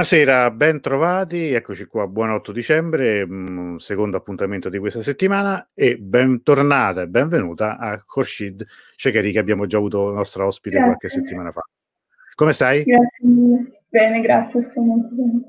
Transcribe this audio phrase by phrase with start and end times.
[0.00, 5.72] Buonasera, ben trovati, eccoci qua, buon 8 dicembre, mh, mm, secondo appuntamento di questa settimana
[5.74, 8.64] e bentornata e benvenuta a Khorshid
[8.96, 10.96] Shekeri che abbiamo già avuto nostra ospite grazie.
[10.96, 11.60] qualche settimana fa.
[12.34, 12.82] Come stai?
[12.82, 15.42] Grazie Bene, grazie, sto molto bene.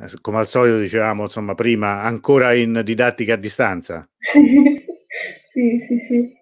[0.00, 4.06] Eh, come al solito dicevamo, insomma, prima, ancora in didattica a distanza.
[5.54, 6.38] sì, sì, sì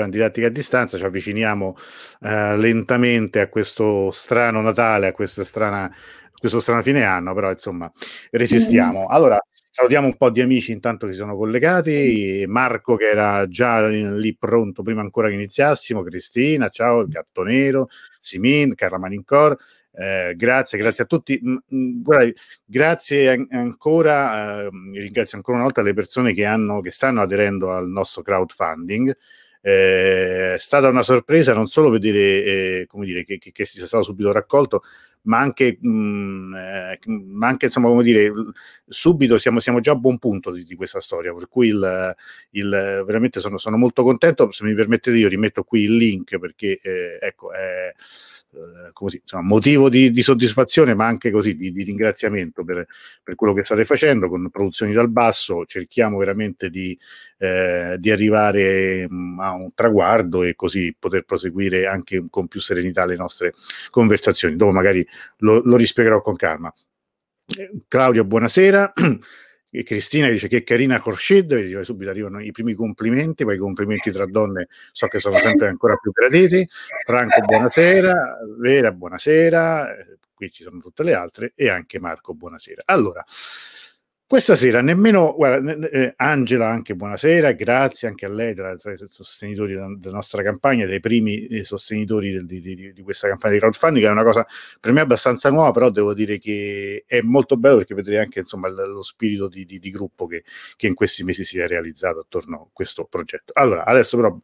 [0.00, 1.76] con didattica a distanza, ci avviciniamo
[2.22, 5.92] eh, lentamente a questo strano Natale, a questa strana,
[6.38, 7.90] questo strano fine anno, però insomma
[8.30, 9.02] resistiamo.
[9.02, 9.10] Mm.
[9.10, 9.38] Allora,
[9.70, 14.36] salutiamo un po' di amici intanto che si sono collegati, Marco che era già lì
[14.36, 19.56] pronto prima ancora che iniziassimo, Cristina, ciao, il gatto nero, Simin, Carla Manincor,
[19.96, 21.40] eh, grazie, grazie a tutti.
[21.42, 22.32] Mm, mm, guarda,
[22.64, 27.88] grazie ancora, eh, ringrazio ancora una volta le persone che, hanno, che stanno aderendo al
[27.88, 29.16] nostro crowdfunding.
[29.66, 33.86] Eh, è stata una sorpresa non solo vedere eh, come dire, che, che, che sia
[33.86, 34.82] stato subito raccolto,
[35.22, 38.30] ma anche, mh, mm, eh, ma anche insomma, come dire,
[38.86, 42.14] subito siamo, siamo già a buon punto di, di questa storia, per cui il,
[42.50, 44.50] il, veramente sono, sono, molto contento.
[44.50, 47.90] Se mi permettete, io rimetto qui il link perché eh, ecco, è
[48.54, 52.86] eh, così, insomma, motivo di, di, soddisfazione, ma anche così di, di ringraziamento per,
[53.22, 55.64] per, quello che state facendo con produzioni dal basso.
[55.66, 56.96] Cerchiamo veramente di,
[57.38, 63.04] eh, di arrivare mm, a un traguardo e così poter proseguire anche con più serenità
[63.04, 63.54] le nostre
[63.90, 64.56] conversazioni.
[64.56, 65.06] Dopo magari
[65.38, 66.72] lo, lo rispiegherò con calma.
[67.46, 68.92] Eh, Claudio, buonasera.
[69.76, 74.12] E Cristina dice che carina Khorshid, e subito arrivano i primi complimenti, poi i complimenti
[74.12, 76.64] tra donne so che sono sempre ancora più graditi.
[77.04, 79.96] Franco, buonasera, Vera, buonasera,
[80.32, 82.82] qui ci sono tutte le altre, e anche Marco, buonasera.
[82.84, 83.24] Allora,
[84.26, 88.96] questa sera nemmeno, guarda, eh, Angela anche buonasera, grazie anche a lei tra, tra i
[89.08, 93.54] sostenitori della, della, nostra campagna, dei primi eh, sostenitori del, di, di, di, questa campagna
[93.54, 94.46] di crowdfunding, che è una cosa
[94.80, 98.68] per me abbastanza nuova, però devo dire che è molto bello perché vedrei anche insomma,
[98.68, 100.44] lo spirito di, di gruppo che,
[100.76, 103.52] che, in questi mesi si è realizzato attorno a questo progetto.
[103.54, 104.38] Allora, adesso però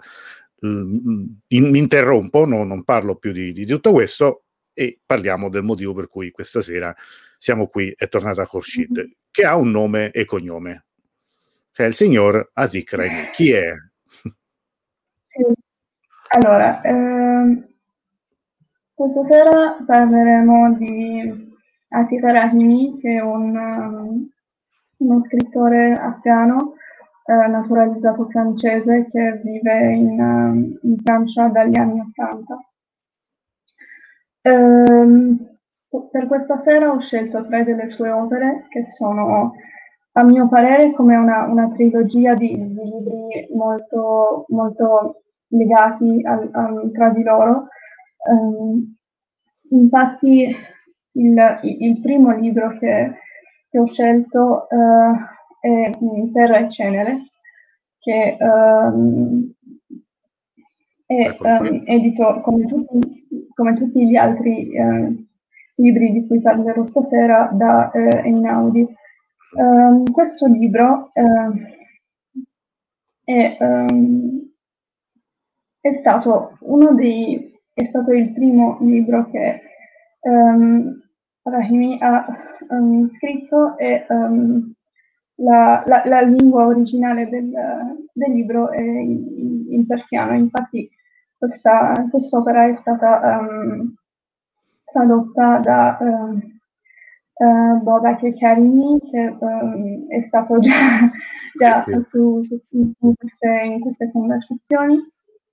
[0.62, 6.30] mi interrompo, no, non parlo più di, tutto questo e parliamo del motivo per cui
[6.30, 6.94] questa sera
[7.40, 8.92] siamo qui, è tornata Khorshid.
[8.92, 10.86] Mm-hmm che ha un nome e cognome.
[11.72, 13.30] Cioè il signor Raimi.
[13.32, 13.72] Chi è?
[15.28, 15.44] Sì.
[16.32, 17.62] Allora, eh,
[18.94, 21.54] questa sera parleremo di
[21.88, 24.30] Atik Rahimi, che è un, um,
[24.98, 26.74] uno scrittore afghano
[27.24, 32.58] eh, naturalizzato francese che vive in, um, in Francia dagli anni Ottanta.
[34.42, 35.49] Eh,
[36.10, 39.54] per questa sera ho scelto tre delle sue opere che sono,
[40.12, 46.90] a mio parere, come una, una trilogia di, di, libri molto, molto legati al, al,
[46.92, 47.66] tra di loro.
[48.30, 48.96] Um,
[49.70, 50.54] infatti
[51.12, 53.12] il, il, primo libro che,
[53.68, 55.14] che ho scelto uh,
[55.60, 55.90] è
[56.32, 57.30] Terra e Cenere,
[57.98, 59.52] che um,
[61.06, 65.28] è um, edito come tutti, come tutti, gli altri uh,
[65.80, 68.86] libri di cui parlerò stasera da eh, Einaudi.
[69.52, 71.24] Um, questo libro eh,
[73.24, 74.48] è, um,
[75.80, 79.60] è, stato uno dei, è stato il primo libro che
[80.20, 81.02] um,
[81.42, 82.26] Rahimi ha
[83.16, 84.06] scritto e
[85.36, 87.50] la, la, la, lingua originale del,
[88.12, 90.34] del libro è in, in, persiano.
[90.34, 90.88] Infatti
[91.38, 93.94] questa, quest'opera è stata um,
[94.92, 96.38] tradotta da uh,
[97.44, 101.10] uh, Bobak Karimi, che uh, è stato già,
[101.58, 101.92] già sì.
[102.10, 104.98] su, su, in, queste, in, queste, conversazioni.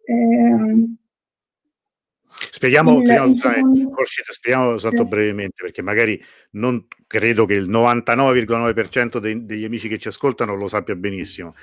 [0.07, 0.97] Um,
[2.51, 3.35] Spieghiamo, il, spieghiamo,
[4.05, 10.07] spieghiamo soltanto brevemente, perché magari non credo che il 99,9% dei, degli amici che ci
[10.07, 11.53] ascoltano lo sappia benissimo.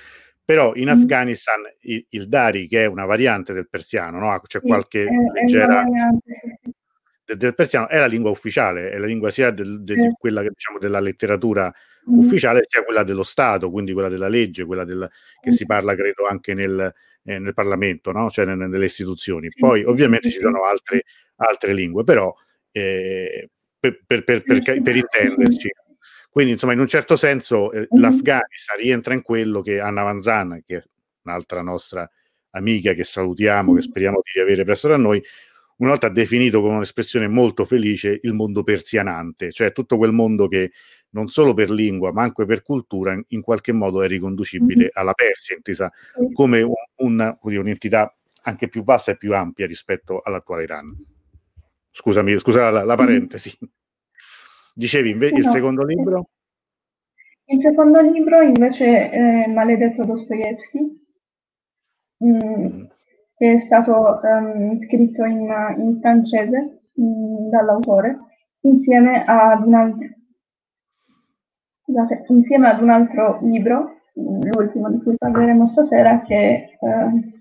[0.44, 0.90] Però in mm.
[0.90, 4.40] Afghanistan il, il, Dari, che è una variante del persiano, no?
[4.40, 5.84] c'è qualche leggera...
[7.24, 10.42] È del, del, persiano è la lingua ufficiale, è la lingua sia del, del, quella
[10.42, 11.72] diciamo, della letteratura
[12.06, 15.10] ufficiale sia quella dello Stato, quindi quella della legge, quella del,
[15.40, 16.92] che si parla credo anche nel,
[17.24, 18.28] eh, nel Parlamento, no?
[18.28, 19.48] cioè nelle, nelle istituzioni.
[19.56, 21.04] Poi ovviamente ci sono altre,
[21.36, 22.34] altre lingue, però
[22.70, 23.48] eh,
[23.78, 25.70] per, per, per, per, intenderci.
[26.30, 30.76] Quindi, insomma, in un certo senso eh, l'Afghanistan rientra in quello che Anna Vanzan, che
[30.76, 30.82] è
[31.22, 32.08] un'altra nostra
[32.50, 35.22] amica che salutiamo, che speriamo di avere presto da noi,
[35.76, 40.72] una volta definito con un'espressione molto felice il mondo persianante, cioè tutto quel mondo che
[41.10, 45.56] non solo per lingua ma anche per cultura in qualche modo è riconducibile alla Persia,
[45.56, 45.90] intesa
[46.32, 50.94] come un, un, un'entità anche più vasta e più ampia rispetto all'attuale Iran.
[51.90, 53.56] Scusami, scusa la, la parentesi.
[54.74, 56.30] Dicevi invece il secondo libro?
[57.46, 61.06] Il secondo libro invece è Maledetto Dostoevsky,
[62.24, 62.84] mm,
[63.36, 68.18] che è stato um, scritto in, in francese um, dall'autore,
[68.60, 70.08] insieme ad, un altro,
[71.82, 77.32] scusate, insieme ad un altro libro, l'ultimo di cui parleremo stasera, che è uh,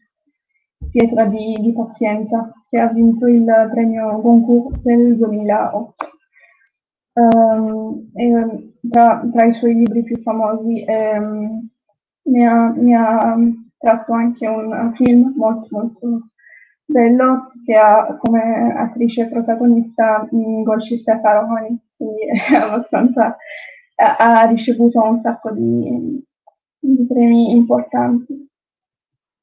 [0.90, 5.96] Pietra di, di, Pazienza, che ha vinto il premio Goncourt del 2008.
[7.14, 11.70] Um, e, tra, tra, i suoi libri più famosi um,
[12.24, 13.38] ne, ha, ne ha
[13.84, 16.28] tratto anche un film molto molto
[16.86, 23.36] bello che ha come attrice protagonista Golshista Karohani, quindi è abbastanza
[23.96, 26.24] ha, ricevuto un sacco di,
[26.80, 28.48] di premi importanti.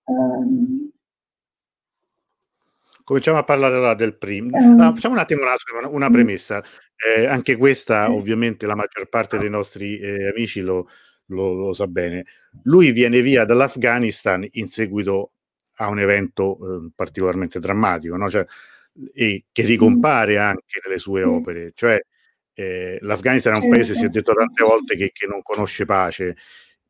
[0.05, 0.91] Um,
[3.05, 4.57] Cominciamo a parlare allora del primo.
[4.57, 6.63] Uh, ah, facciamo un attimo una, una premessa.
[6.97, 10.89] Eh, anche questa, ovviamente, la maggior parte dei nostri eh, amici lo,
[11.27, 12.25] lo, lo, sa bene.
[12.64, 15.32] Lui viene via dall'Afghanistan in seguito
[15.76, 18.29] a un evento eh, particolarmente drammatico, no?
[18.29, 18.44] cioè,
[19.14, 21.73] e che ricompare anche nelle sue opere.
[21.75, 22.00] Cioè,
[22.52, 26.37] eh, l'Afghanistan è un paese, si è detto tante volte, che, che non conosce pace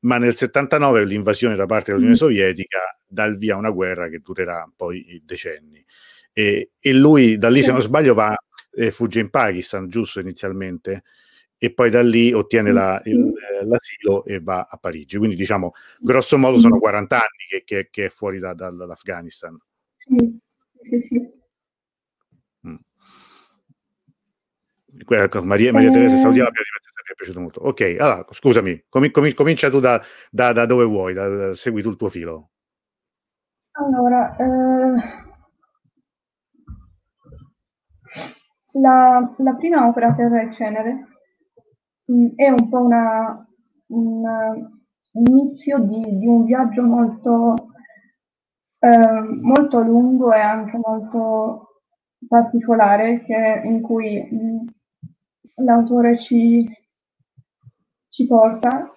[0.01, 4.21] ma nel 79 l'invasione da parte dell'Unione Sovietica dà il via a una guerra che
[4.21, 5.85] durerà poi decenni.
[6.33, 8.35] E, e lui da lì, se non sbaglio, va,
[8.73, 11.03] eh, fugge in Pakistan, giusto inizialmente,
[11.63, 13.35] e poi da lì ottiene la, il,
[13.65, 15.19] l'asilo e va a Parigi.
[15.19, 19.59] Quindi diciamo, grosso modo sono 40 anni che, che, che è fuori da, da, dall'Afghanistan.
[19.97, 20.41] Sì,
[20.83, 21.39] sì, sì.
[22.67, 22.77] Mm.
[25.43, 26.19] Maria, Maria Teresa eh...
[26.19, 27.61] Saudiana mi è piaciuto molto.
[27.61, 31.91] Ok, allora, scusami, com- com- comincia tu da, da, da dove vuoi, da, segui tu
[31.91, 32.53] il tuo filo.
[33.73, 35.29] Allora, eh
[38.73, 41.09] La, la prima opera e Cenere
[42.11, 43.47] mm, è un po' una,
[43.89, 44.71] un
[45.13, 47.55] inizio di, di, un viaggio molto,
[48.79, 51.71] eh, molto lungo e anche molto
[52.29, 54.67] particolare che, in cui mh, mm,
[55.65, 56.69] l'autore ci,
[58.09, 58.93] ci, porta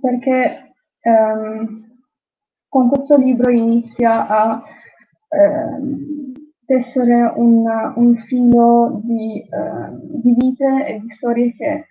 [0.00, 1.82] perché ehm,
[2.68, 4.62] con questo libro inizia a
[5.28, 6.32] ehm,
[6.64, 11.86] tessere un, un filo di, eh, di, vite e di storie che,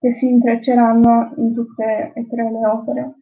[0.00, 3.14] che, si intrecceranno in tutte e tre le opere.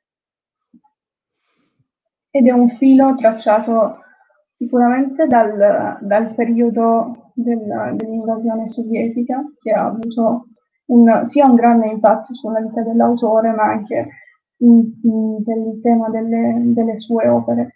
[2.30, 3.98] Ed è un filo tracciato
[4.56, 10.46] sicuramente dal, dal periodo del, dell'invasione sovietica, che ha avuto
[10.86, 14.08] un, sia un grande impatto sulla vita dell'autore, ma anche
[14.58, 17.74] in, in, per il tema delle, delle sue opere.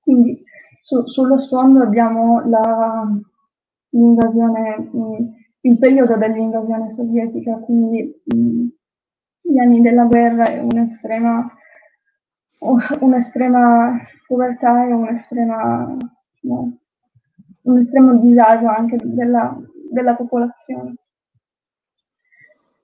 [0.00, 0.42] Quindi
[0.82, 3.06] su, sullo sfondo abbiamo la,
[3.90, 4.90] l'invasione,
[5.64, 8.22] il periodo dell'invasione sovietica, quindi
[9.40, 11.50] gli anni della guerra e un'estrema,
[13.00, 15.96] un'estrema povertà e un'estrema,
[16.42, 16.78] no,
[17.62, 19.56] un estremo disagio anche della,
[19.90, 20.94] della popolazione.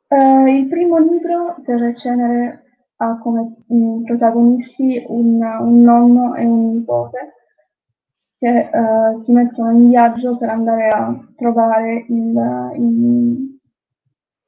[0.09, 2.65] Uh, il primo libro, Terra Cenere,
[2.97, 7.40] ha come mh, protagonisti un, un, nonno e un nipote
[8.41, 13.61] che eh, si mettono in viaggio per andare a trovare il, il,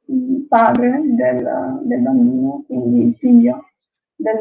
[0.06, 3.66] il padre del, del, bambino, quindi il figlio
[4.16, 4.40] del,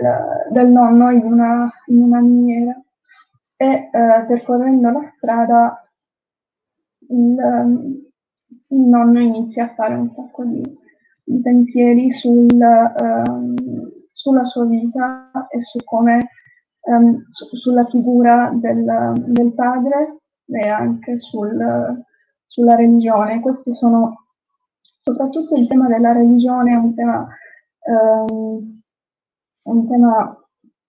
[0.52, 2.82] del nonno in una, in una miniera.
[3.58, 5.92] E eh, percorrendo la strada
[7.10, 8.06] il,
[8.70, 10.64] il, nonno inizia a fare un sacco di,
[11.26, 13.54] di pensieri sul, um,
[14.14, 16.30] sulla sua vita e su come
[16.82, 22.04] um, su, sulla figura del, del, padre e anche sul,
[22.46, 23.40] sulla religione.
[23.40, 24.26] Questi sono
[25.02, 27.28] soprattutto il tema della religione è un tema,
[27.88, 28.82] um,
[29.64, 30.38] un tema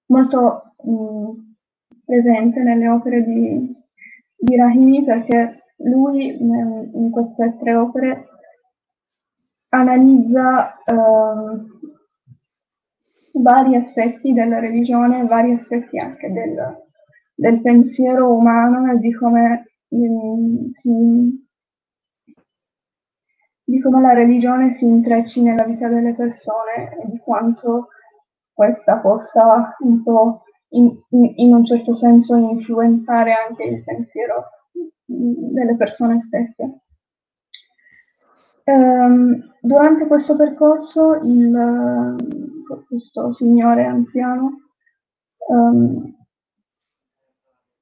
[0.06, 1.54] molto um,
[2.04, 3.74] presente nelle opere di,
[4.36, 8.28] di Rahimi perché lui in queste tre opere
[9.70, 11.71] analizza uh,
[13.32, 16.54] vari aspetti della religione, vari aspetti anche del,
[17.34, 21.46] del pensiero umano e di come, si,
[23.64, 27.88] di come la religione si intrecci nella vita delle persone e di quanto
[28.52, 34.44] questa possa un po' in, in, in un certo senso influenzare anche il pensiero
[35.04, 36.81] delle persone stesse.
[38.64, 42.16] Um, durante questo percorso il,
[42.86, 44.52] questo signore anziano
[45.48, 46.14] um,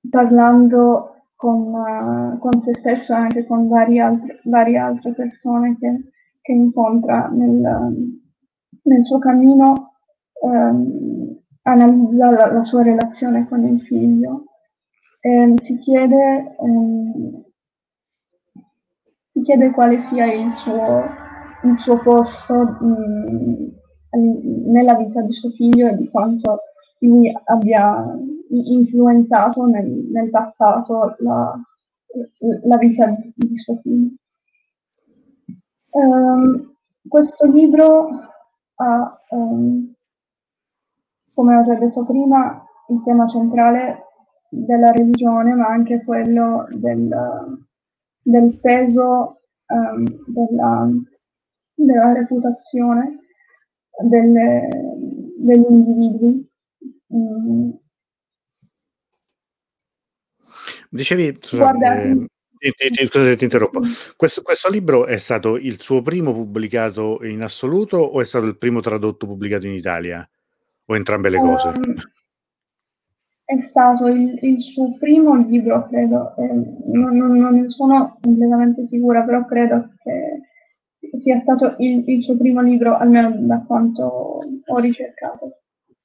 [0.08, 6.10] parlando con, uh, con se stesso e anche con varie altre, varie altre persone che,
[6.40, 8.20] che incontra nel,
[8.82, 9.94] nel, suo cammino,
[10.42, 14.44] um, analizza la, la, sua relazione con il figlio
[15.20, 17.42] e si chiede, um,
[19.40, 21.04] si chiede quale sia il suo,
[21.62, 23.72] il suo posto um,
[24.12, 26.60] nella vita di suo figlio e di quanto
[26.98, 28.14] lui abbia
[28.50, 31.58] influenzato nel, nel passato la,
[32.64, 34.14] la, vita di suo figlio.
[35.90, 36.74] Um,
[37.08, 38.08] questo libro
[38.74, 39.92] ha, um,
[41.32, 44.04] come ho già detto prima, il tema centrale
[44.50, 47.68] della religione, ma anche quello del,
[48.22, 50.90] del peso um, della,
[51.74, 53.18] della reputazione
[54.02, 54.68] delle,
[55.38, 56.48] degli individui.
[57.14, 57.70] Mm.
[60.90, 62.26] Dicevi, Guarda, eh,
[63.06, 63.80] Scusate, ti interrompo.
[64.16, 68.58] Questo, questo, libro è stato il suo primo pubblicato in assoluto o è stato il
[68.58, 70.28] primo tradotto pubblicato in Italia?
[70.86, 71.68] O entrambe le cose?
[71.68, 71.94] Um,
[73.50, 76.36] è stato il, il, suo primo libro, credo.
[76.36, 76.52] Eh,
[76.92, 82.62] non, non, non, sono completamente sicura, però credo che sia stato il, il suo primo
[82.62, 85.56] libro, almeno da quanto ho ricercato.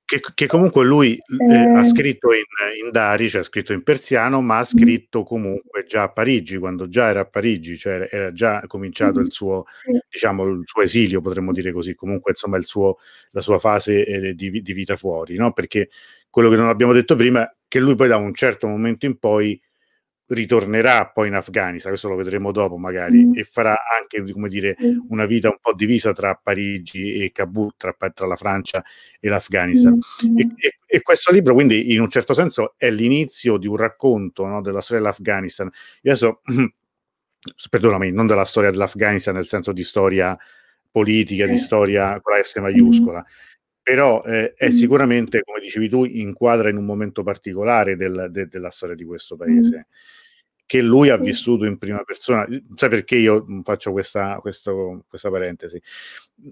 [0.06, 2.44] Che, che, comunque lui eh, eh, ha scritto in,
[2.84, 4.64] in Dari, cioè ha scritto in persiano, ma ha mm.
[4.64, 9.32] scritto comunque già a Parigi, quando già era a Parigi, cioè era già cominciato il
[9.32, 9.66] suo,
[10.10, 12.98] diciamo, il suo esilio, potremmo dire così, comunque insomma il suo,
[13.32, 15.54] la sua fase eh, di, di, vita fuori, no?
[15.54, 15.90] Perché
[16.36, 19.58] quello che non abbiamo detto prima, che lui poi da un certo momento in poi
[20.26, 23.38] ritornerà poi in Afghanistan, questo lo vedremo dopo magari, mm.
[23.38, 25.06] e farà anche come dire, mm.
[25.12, 28.84] una vita un po' divisa tra Parigi e Kabul, tra, tra la Francia
[29.22, 29.98] e l'Afghanistan.
[30.26, 30.38] Mm.
[30.38, 34.46] E, e, e, questo libro quindi in un certo senso è l'inizio di un racconto
[34.46, 35.70] no, della storia dell'Afghanistan.
[36.02, 36.42] Io adesso,
[37.70, 40.38] perdonami, non della storia dell'Afghanistan nel senso di storia
[40.92, 43.26] politica, di storia con la S maiuscola,
[43.86, 48.72] però eh, è sicuramente, come dicevi tu, inquadra in un momento particolare del, de, della
[48.72, 50.64] storia di questo paese, mm.
[50.66, 52.48] che lui ha vissuto in prima persona.
[52.74, 55.80] Sai perché io faccio questa, questo, questa parentesi?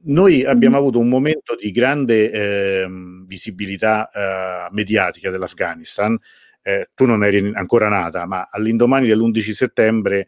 [0.03, 2.87] Noi abbiamo avuto un momento di grande eh,
[3.25, 6.15] visibilità eh, mediatica dell'Afghanistan.
[6.61, 10.27] Eh, tu non eri ancora nata, ma all'indomani dell'11 settembre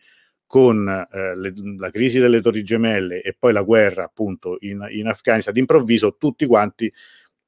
[0.55, 5.07] con eh, le, la crisi delle Torri Gemelle e poi la guerra appunto in, in
[5.07, 6.89] Afghanistan, d'improvviso tutti quanti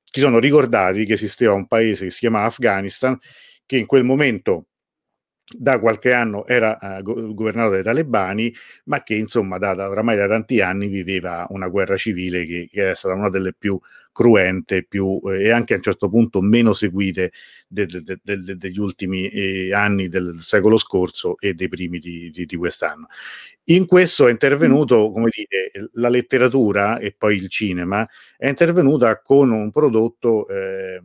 [0.03, 3.17] si sono ricordati che esisteva un paese che si chiamava Afghanistan,
[3.65, 4.65] che in quel momento
[5.57, 8.53] da qualche anno era go- governato dai talebani,
[8.85, 12.91] ma che insomma da, da, oramai da tanti anni viveva una guerra civile che, che
[12.91, 13.79] è stata una delle più
[14.17, 17.31] cruente più, eh, e anche a un certo punto meno seguite
[17.67, 22.47] de, de, de, degli ultimi eh, anni del secolo scorso e dei primi di, di,
[22.47, 23.09] di, quest'anno.
[23.65, 29.51] In questo è intervenuto, come dire, la letteratura e poi il cinema, è intervenuta con
[29.51, 30.47] un prodotto...
[30.47, 31.00] Eh,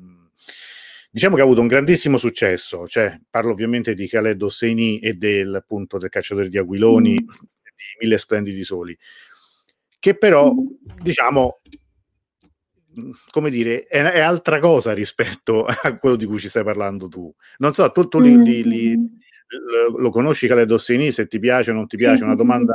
[1.11, 5.55] diciamo che ha avuto un grandissimo successo, cioè parlo ovviamente di Khaled Hosseini e del,
[5.55, 7.17] appunto, del cacciatore di aquiloni, mm.
[7.17, 7.27] di
[8.01, 8.97] Mille Splendidi Soli,
[9.99, 11.03] che però, mm.
[11.03, 11.61] diciamo,
[13.31, 17.33] come dire, è, è, altra cosa rispetto a quello di cui ci stai parlando tu.
[17.59, 21.71] Non so, tu, tu li, li, li, lo, lo conosci Khaled Hosseini, se ti piace
[21.71, 22.75] o non ti piace, una domanda...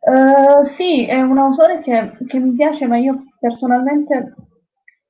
[0.00, 4.34] Uh, sì, è un autore che, che, mi piace, ma io personalmente,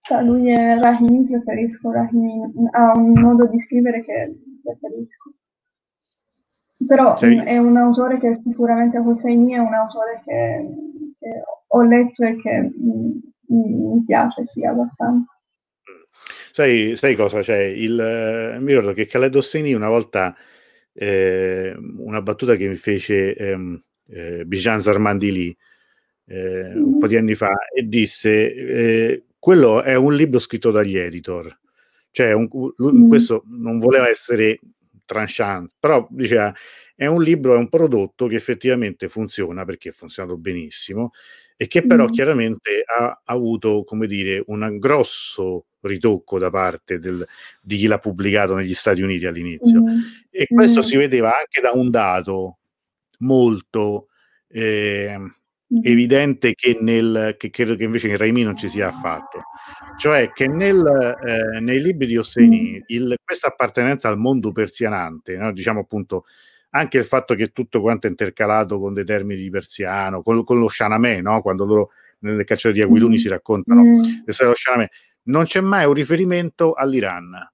[0.00, 2.40] cioè lui è Rahimi, preferisco Rahimi,
[2.72, 5.34] ha un modo di scrivere che preferisco.
[6.84, 7.36] Però sì.
[7.36, 10.66] è un autore che sicuramente Hosseini è un autore che,
[11.18, 15.32] che ho letto e che mh, mi piace, sì, abbastanza.
[16.52, 17.62] Sai, sai cosa c'è?
[17.62, 20.34] Il, eh, mi ricordo che Khaled Hosseini una volta
[20.92, 25.56] eh, una battuta che mi fece ehm, eh, Bijan Sarmandili
[26.26, 26.82] eh, mm-hmm.
[26.82, 31.56] un po' di anni fa e disse eh, quello è un libro scritto dagli editor
[32.10, 33.08] cioè un, lui, mm-hmm.
[33.08, 34.58] questo non voleva essere
[35.08, 36.54] tranchant però diceva
[37.00, 41.12] è un libro, è un prodotto che effettivamente funziona perché ha funzionato benissimo
[41.56, 42.08] e che però mm.
[42.08, 47.24] chiaramente ha, ha, avuto, come dire, un grosso ritocco da parte del,
[47.60, 49.80] di chi l'ha pubblicato negli Stati Uniti all'inizio.
[49.80, 49.98] Mm.
[50.28, 50.82] E questo mm.
[50.82, 52.58] si vedeva anche da un dato
[53.18, 54.08] molto
[54.48, 55.16] eh,
[55.82, 59.42] evidente che, nel, che credo che invece in Raimi non ci sia affatto.
[59.98, 60.84] Cioè che nel,
[61.24, 65.52] eh, nei libri di Hosseini il, questa appartenenza al mondo persianante, no?
[65.52, 66.24] diciamo appunto
[66.70, 70.58] anche il fatto che tutto quanto è intercalato con dei termini di persiano, con, con
[70.58, 71.40] lo Shanamè, no?
[71.42, 74.02] quando loro nelle cacciate di Aquiluni si raccontano mm.
[74.24, 74.88] le storie dello Shanamè,
[75.24, 77.50] non c'è mai un riferimento all'Iran.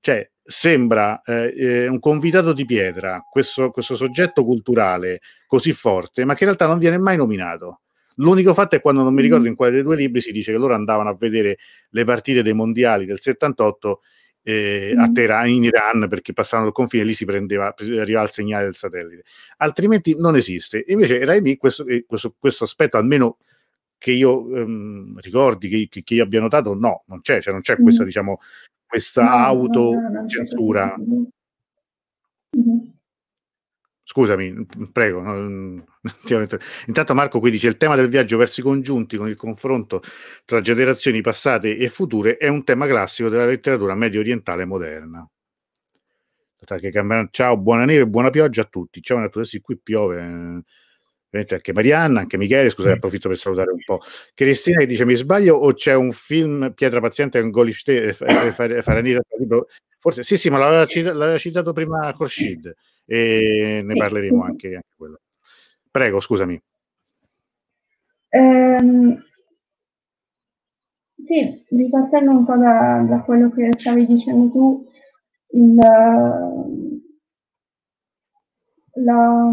[0.00, 6.34] Cioè, sembra eh, eh, un convitato di pietra, questo, questo soggetto culturale così forte, ma
[6.34, 7.80] che in realtà non viene mai nominato.
[8.14, 9.48] L'unico fatto è quando non mi ricordo mm.
[9.48, 12.52] in quale dei due libri si dice che loro andavano a vedere le partite dei
[12.52, 14.00] mondiali del 78
[14.44, 15.12] eh, a mm.
[15.12, 19.24] Teheran, in Iran, perché passavano il confine lì si prendeva, arrivava il segnale del satellite.
[19.56, 20.84] Altrimenti non esiste.
[20.86, 23.38] Invece Raimi, questo, eh, questo, questo aspetto, almeno
[23.98, 27.62] che io ehm, ricordi, che, che, che, io abbia notato, no, non c'è, cioè non
[27.62, 28.06] c'è questa, mm.
[28.06, 28.38] diciamo,
[28.86, 30.94] questa no, autocensura.
[30.96, 31.28] No,
[32.52, 32.99] no,
[34.10, 35.22] Scusami, prego.
[36.86, 40.02] Intanto Marco qui dice il tema del viaggio verso i congiunti con il confronto
[40.44, 45.24] tra generazioni passate e future è un tema classico della letteratura medio orientale moderna.
[47.30, 49.00] Ciao, buona neve, buona pioggia a tutti.
[49.00, 50.20] Ciao sì, qui piove.
[51.30, 54.00] Anche Marianna, anche Michele, scusate, approfitto per salutare un po'.
[54.34, 59.20] Cristina che dice: Mi sbaglio o c'è un film Pietra Paziente con Golifte Faranira?
[60.00, 62.74] Forse sì, sì, ma l'aveva, citato, prima Khorshid
[63.12, 65.18] e ne parleremo anche, anche quello.
[65.90, 66.62] Prego, scusami.
[68.28, 69.20] Um,
[71.24, 74.86] sì, ripartendo un po' da, da, quello che stavi dicendo tu,
[75.54, 75.74] il,
[78.94, 79.52] la,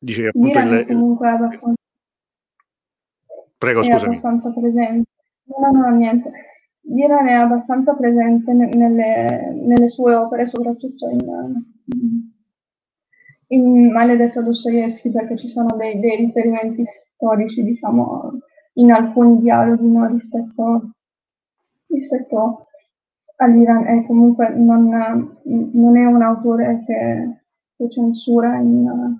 [0.00, 1.82] Dice appunto il, comunque abbastanza,
[3.56, 4.16] Prego, scusami.
[4.16, 5.10] abbastanza presente.
[5.44, 6.47] No, no, niente.
[6.88, 11.64] L'Iran è abbastanza presente nelle, nelle sue opere, soprattutto in,
[13.48, 18.38] in Maledetto Dostoevsky, perché ci sono dei, dei, riferimenti storici, diciamo,
[18.74, 20.90] in alcuni dialoghi no, rispetto,
[21.88, 22.66] rispetto
[23.36, 24.88] all'Iran e comunque non,
[25.44, 27.42] non è un autore che,
[27.76, 29.18] che censura in,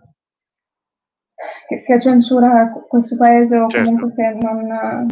[1.69, 3.91] che, che, censura questo paese o certo.
[3.91, 5.07] comunque che non,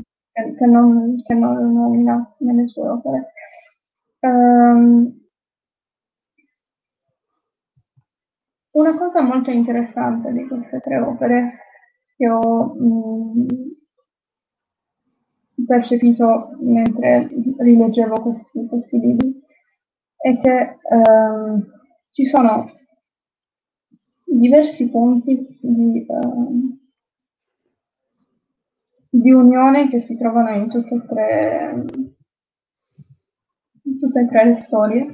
[0.57, 3.33] che, non, che non nomina nelle sue opere.
[4.20, 5.25] Um,
[8.72, 11.59] una cosa molto interessante di queste tre opere
[12.16, 13.46] che ho mh,
[15.66, 19.42] percepito mentre rileggevo questi, questi libri
[20.16, 21.64] è che um,
[22.11, 22.70] ci sono
[24.25, 26.76] diversi punti di, uh,
[29.20, 31.85] di unione che si trovano in tutte e tre,
[33.83, 35.05] in tutte e tre le storie.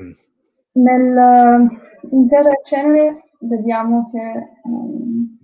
[0.00, 0.12] Mm.
[0.72, 1.70] Nel,
[2.10, 5.38] in Terra e Cenere vediamo che um,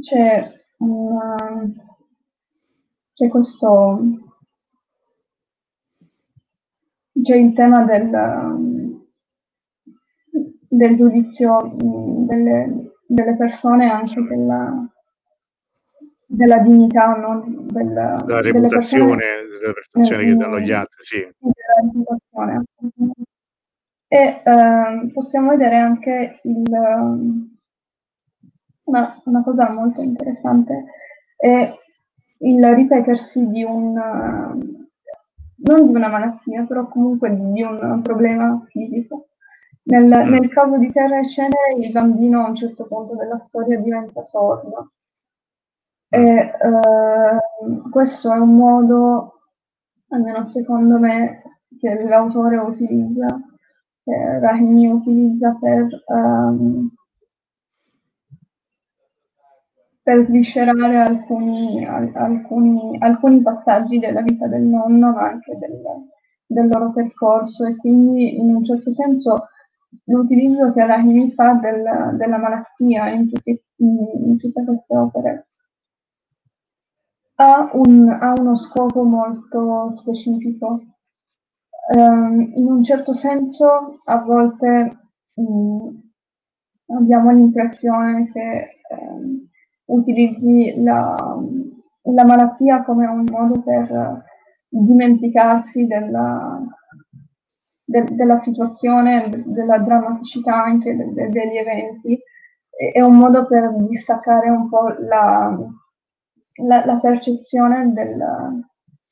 [0.00, 1.36] c'è, una,
[3.14, 4.28] c'è questo
[7.22, 9.04] c'è il tema del,
[10.68, 12.79] del giudizio delle,
[13.10, 14.88] delle persone anche della,
[16.26, 17.42] della dignità, no?
[17.70, 21.28] della, la reputazione, della reputazione che danno gli altri, sì.
[24.12, 26.64] E eh, possiamo vedere anche il,
[28.84, 30.84] una, una, cosa molto interessante
[31.36, 31.72] è
[32.38, 39.29] il ripetersi di un, non di una malattia, però comunque di un problema fisico
[39.90, 40.30] nel, mm.
[40.32, 44.24] nel caso di Terra e Cenere il bambino a un certo punto della storia diventa
[44.26, 44.92] sordo.
[46.16, 46.26] Mm.
[46.26, 49.40] E eh, questo è un modo,
[50.08, 51.42] almeno secondo me,
[51.78, 53.26] che l'autore utilizza,
[54.04, 56.88] che Rahimi utilizza per, um,
[60.02, 65.80] per sviscerare alcuni, alcuni, alcuni, passaggi della vita del nonno, ma anche del,
[66.46, 69.46] del loro percorso e quindi in un certo senso
[70.04, 75.46] l'utilizzo che Rahimi fa del, della malattia in, tutti, in, tutte queste opere
[77.40, 80.82] ha, un, ha uno scopo molto specifico.
[81.92, 84.96] Um, in un certo senso a volte
[85.34, 86.00] um,
[86.94, 89.48] abbiamo l'impressione che um,
[89.86, 91.16] utilizzi la,
[92.02, 94.24] la, malattia come un modo per
[94.68, 96.62] dimenticarsi della,
[97.90, 102.18] de, della situazione, della drammaticità anche de, de, degli eventi,
[102.70, 105.56] è un modo per distaccare un po' la,
[106.62, 108.64] la, la percezione del,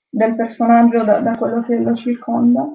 [0.09, 2.67] del personaggio da, da, quello che lo circonda,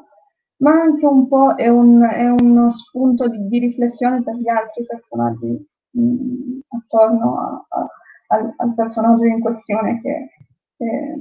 [0.57, 4.85] ma anche un po' è, un, è uno spunto di, di, riflessione per gli altri
[4.85, 7.87] personaggi mh, attorno a, a,
[8.27, 10.29] al, al, personaggio in questione che,
[10.77, 11.15] che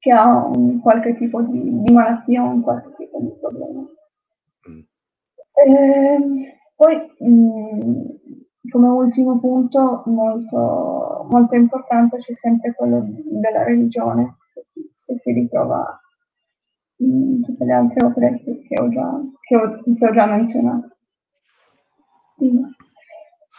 [0.00, 3.86] che ha un qualche tipo di, di malattia o un qualche tipo di problema.
[4.68, 4.80] Mm.
[5.52, 8.02] Eh, poi mh, mm,
[8.70, 14.38] come ultimo punto molto, molto importante c'è sempre quello della religione,
[15.04, 16.00] che si ritrova
[16.96, 20.96] in tutte le altre opere che ho già, che ho, che ho già menzionato.
[22.38, 22.58] Sì.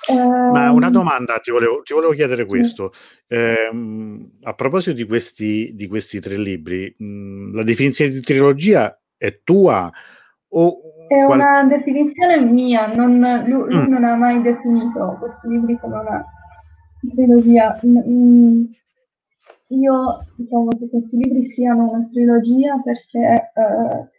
[0.09, 2.91] Ma una ehm, domanda ti volevo, ti volevo chiedere questo.
[3.27, 3.69] Eh,
[4.41, 9.91] a proposito di questi, di questi tre libri, mh, la definizione di trilogia è tua
[10.53, 11.39] o è qual...
[11.39, 13.91] una definizione mia, non, lui, lui mm.
[13.91, 16.25] non ha mai definito questi libri come una
[17.13, 17.79] trilogia.
[17.85, 18.63] Mm,
[19.67, 24.09] io trovo che questi libri siano una trilogia perché eh,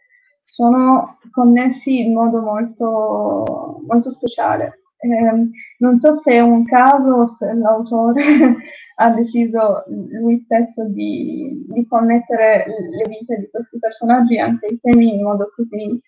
[0.43, 4.82] sono connessi in modo molto, molto speciale.
[5.03, 8.23] Eh, non so se è un caso o se l'autore
[8.95, 14.79] ha deciso lui stesso di, di, connettere le vite di questi personaggi e anche i
[14.79, 15.99] temi in modo così,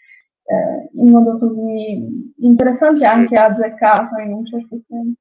[0.45, 5.19] eh, in modo così interessante e anche azzeccato in un certo senso.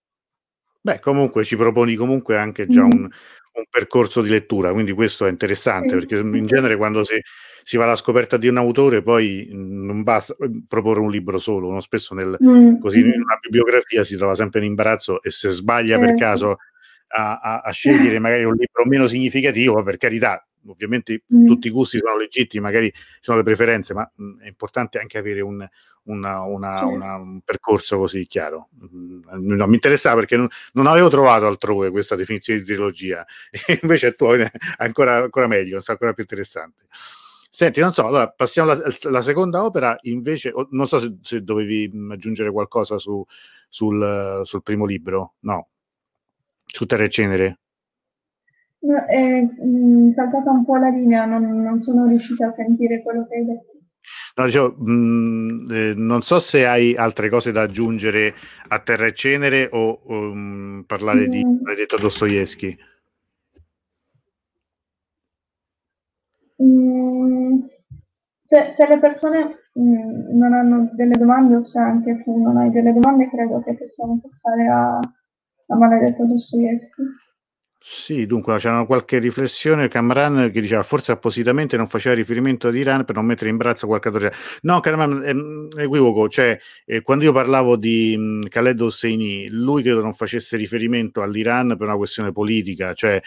[0.80, 2.90] Beh, comunque ci proponi comunque anche già mm.
[2.92, 3.08] un,
[3.54, 7.20] un percorso di lettura, quindi questo è interessante perché in genere quando si,
[7.62, 10.34] si, va alla scoperta di un autore poi non basta
[10.66, 12.78] proporre un libro solo, uno spesso nel, mm.
[12.80, 16.56] così in una bibliografia si trova sempre in imbarazzo e se sbaglia per caso
[17.08, 21.46] a, a, a, scegliere magari un libro meno significativo, per carità, ovviamente mm.
[21.46, 25.18] tutti i gusti sono legittimi, magari ci sono le preferenze, ma mh, è importante anche
[25.18, 25.66] avere un,
[26.04, 26.84] una, una, sì.
[26.84, 28.68] una, un percorso così chiaro.
[28.84, 33.78] Mm, no, mi interessava perché non, non, avevo trovato altrove questa definizione di trilogia, e
[33.82, 36.86] invece tu è ancora, ancora meglio, ancora più interessante.
[37.50, 41.88] Senti, non so, allora passiamo alla, alla seconda opera, invece, non so se, se dovevi
[41.94, 43.24] mm, aggiungere qualcosa su,
[43.68, 45.68] sul, sul, primo libro, no,
[46.64, 47.58] su Terra e Cenere.
[48.84, 53.26] No, è mh, saltata un po' la linea, non, non sono riuscita a sentire quello
[53.26, 53.72] che hai detto.
[54.36, 58.34] No, dicevo, mh, mm, eh, non so se hai altre cose da aggiungere
[58.68, 61.30] a Terra e Cenere o um, parlare mm.
[61.30, 62.76] di Maledetto Dostoevsky.
[66.62, 67.60] Mm,
[68.46, 72.70] se, se, le persone mm, non hanno delle domande o se anche tu non hai
[72.70, 77.02] delle domande, credo che possiamo passare a, a Maledetto Dostoevsky.
[77.86, 83.04] Sì, dunque c'era qualche riflessione, Camran che diceva forse appositamente non faceva riferimento ad Iran
[83.04, 84.34] per non mettere in braccio qualche autorità.
[84.62, 89.82] No, Camran è, è equivoco, cioè eh, quando io parlavo di mh, Khaled Hosseini, lui
[89.82, 93.20] credo non facesse riferimento all'Iran per una questione politica, cioè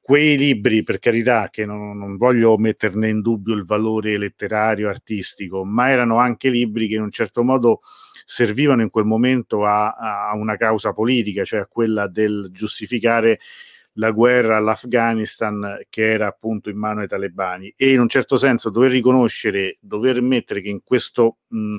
[0.00, 5.64] quei libri, per carità, che non, non, voglio metterne in dubbio il valore letterario, artistico,
[5.64, 7.82] ma erano anche libri che in un certo modo
[8.24, 13.38] servivano in quel momento a, a una causa politica, cioè a quella del giustificare
[13.96, 17.72] la guerra all'Afghanistan che era appunto in mano ai talebani.
[17.76, 21.76] E in un certo senso dover riconoscere, dover mettere che in questo mh,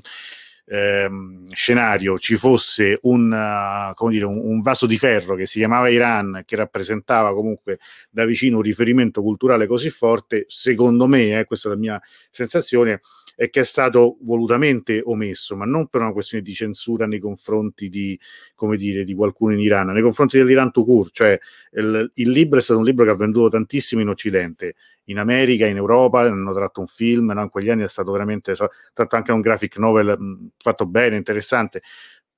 [0.66, 5.90] ehm, scenario ci fosse un, uh, dire, un, un, vaso di ferro che si chiamava
[5.90, 11.70] Iran, che rappresentava comunque da vicino un riferimento culturale così forte, secondo me, eh, questa
[11.70, 13.02] è la mia sensazione,
[13.40, 17.88] e che è stato volutamente omesso, ma non per una questione di censura nei confronti
[17.88, 18.20] di,
[18.56, 21.40] come dire, di qualcuno in Iran, nei confronti dell'Iran Tukur, cioè
[21.74, 24.74] il, il, libro è stato un libro che ha venduto tantissimo in Occidente,
[25.06, 27.44] in America, in Europa, hanno tratto un film, no?
[27.44, 31.84] in quegli anni è stato veramente tratto anche un graphic novel mh, fatto bene, interessante,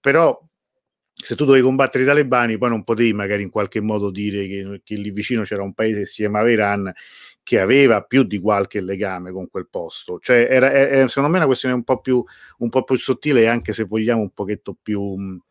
[0.01, 0.37] però
[1.13, 4.81] se tu dovevi combattere i talebani, poi non potevi magari in qualche modo dire che,
[4.83, 6.91] che lì vicino c'era un paese che si chiamava Iran
[7.49, 10.19] che aveva più di qualche legame con quel posto.
[10.21, 12.23] Cioè, era, era secondo me una questione un po' più,
[12.59, 15.41] un po più sottile anche se vogliamo un pochetto più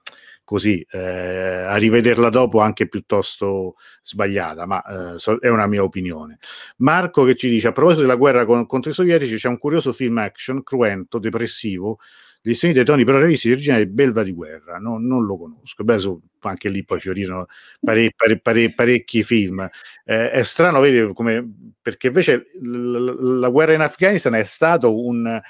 [0.45, 6.39] così, eh, a rivederla dopo anche piuttosto sbagliata, ma eh, so, è una mia opinione.
[6.77, 9.93] Marco che ci dice, a proposito della guerra con, contro i sovietici, c'è un curioso
[9.93, 11.99] film action cruento, depressivo,
[12.41, 15.85] gli stessi dei toni però revisti originali Belva di guerra, no, non lo conosco.
[15.85, 17.47] Beh, so, anche lì poi fiorirono
[17.81, 19.69] pare, pare, pare, parecchi film.
[20.05, 21.47] Eh, è strano vedere come,
[21.81, 25.41] perché invece l- la guerra in Afghanistan è stato un,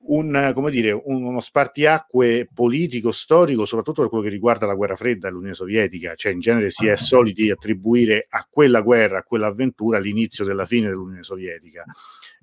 [0.00, 5.28] un, come dire, uno spartiacque politico, storico, soprattutto per quello che riguarda la guerra fredda
[5.28, 9.98] e l'Unione Sovietica, cioè in genere si è soliti attribuire a quella guerra, a quell'avventura
[9.98, 11.84] l'inizio della fine dell'Unione Sovietica.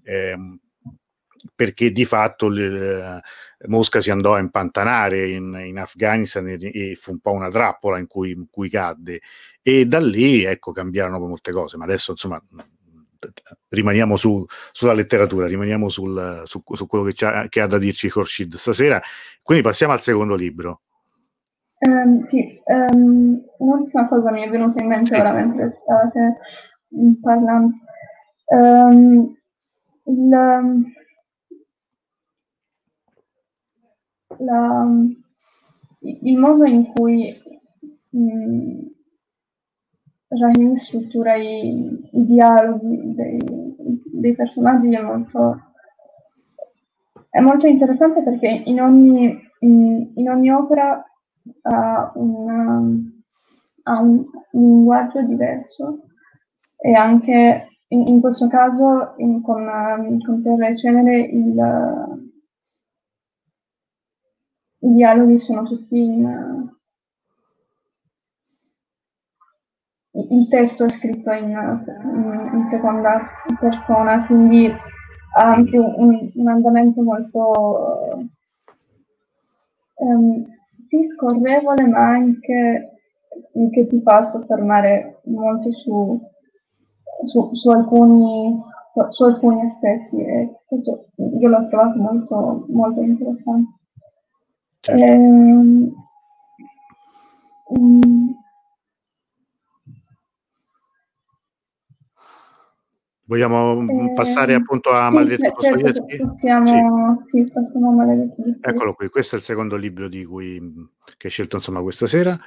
[0.03, 0.37] Eh,
[1.53, 3.21] perché di fatto le,
[3.67, 7.97] Mosca si andò a impantanare in, in Afghanistan e, e, fu un po' una trappola
[7.97, 9.21] in cui, in cui cadde.
[9.62, 12.41] E da lì ecco cambiarono molte cose ma adesso insomma
[13.69, 18.56] rimaniamo su, sulla letteratura rimaniamo sul, su, su, quello che, che, ha da dirci Khorshid
[18.56, 19.01] stasera.
[19.41, 20.82] Quindi passiamo al secondo libro.
[21.78, 25.19] Um, sì, um, un'ultima cosa mi è venuta in mente sì.
[25.19, 26.38] ora mentre state
[27.21, 27.73] parlando.
[28.45, 29.38] Um,
[30.06, 30.93] il,
[34.39, 34.88] la,
[36.00, 37.36] il modo in cui
[38.10, 38.86] mh,
[40.28, 43.39] Rahim struttura i, i dialoghi dei,
[44.06, 45.62] dei, personaggi è molto,
[47.30, 51.04] è molto interessante perché in ogni, in, in ogni opera
[51.62, 52.84] ha, una,
[53.84, 56.06] ha un linguaggio diverso
[56.78, 59.65] e anche in, in questo caso in, con,
[60.26, 62.24] con Terra e Cenere il,
[64.86, 66.74] i dialoghi sono tutti in...
[70.12, 73.19] Il testo è scritto in, in, in seconda
[73.60, 74.71] persona, quindi
[75.36, 78.30] ha anche un, un andamento molto
[79.95, 80.45] um,
[80.88, 82.91] sì, scorrevole, ma anche
[83.71, 86.21] che ti fa soffermare molto su,
[87.26, 88.58] su, su alcuni,
[89.10, 90.50] su, alcuni aspetti e
[91.39, 93.85] io l'ho trovato molto, molto interessante.
[94.86, 95.04] Certo.
[95.04, 95.95] Ehm,
[97.69, 98.36] um,
[103.24, 106.17] Vogliamo eh, passare appunto a sì, Maledetto certo, Dostoevsky?
[106.17, 107.52] Possiamo, sì.
[107.52, 108.43] sì, Maledetto.
[108.62, 110.62] Eccolo qui, questo è il secondo libro di cui,
[111.17, 112.39] che hai scelto insomma questa sera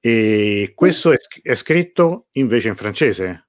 [0.00, 3.46] e questo è, è scritto invece in francese.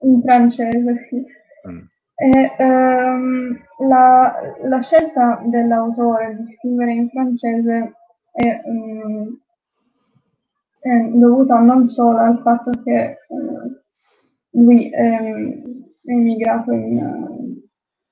[0.00, 1.70] In francese, sì.
[1.70, 1.84] Mm.
[2.18, 7.92] E, ehm, la, la, scelta dell'autore di scrivere in francese
[8.32, 9.38] è, um,
[10.80, 13.70] è dovuta non solo al fatto che uh,
[14.62, 17.60] lui è, è emigrato in,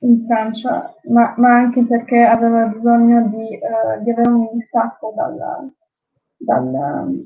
[0.00, 5.66] in Francia, ma, ma, anche perché aveva bisogno di, uh, di avere un distacco dalla,
[6.36, 7.24] dal,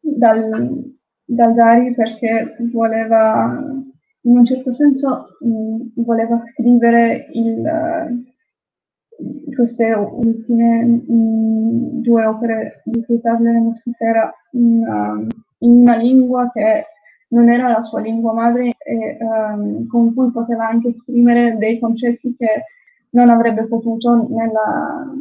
[0.00, 3.86] dal, dal Dari perché voleva
[4.22, 13.04] in un certo senso mh, voleva scrivere il, uh, queste ultime mh, due opere di
[13.04, 15.26] cui parleremo stasera in, uh,
[15.58, 16.86] in, una lingua che
[17.28, 22.34] non era la sua lingua madre e um, con cui poteva anche esprimere dei concetti
[22.36, 22.64] che
[23.10, 25.12] non avrebbe potuto nella,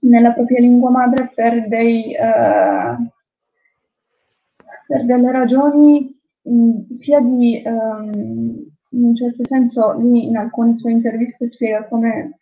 [0.00, 3.08] nella propria lingua madre per, dei, uh,
[4.86, 6.17] per delle ragioni
[7.00, 8.10] sia di, um,
[8.90, 12.38] in un certo senso, lui in alcune sue interviste spiega come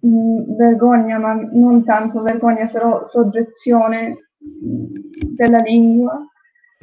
[0.00, 6.20] mh, vergogna, ma non tanto vergogna, però soggezione della lingua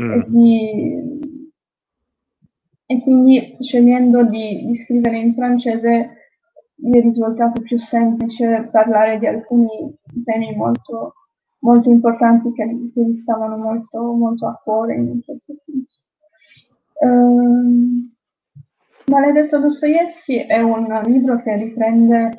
[0.01, 0.11] mm.
[0.11, 1.19] e, di,
[2.85, 6.17] e, quindi scegliendo di, di, scrivere in francese
[6.75, 11.13] mi è risultato più semplice parlare di alcuni temi molto
[11.63, 15.99] molto importanti che, gli stavano molto, molto a cuore in un certo senso.
[16.99, 18.13] Um,
[19.07, 22.31] Maledetto Dostoevsky è un libro che riprende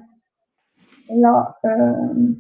[1.19, 2.37] la, uh,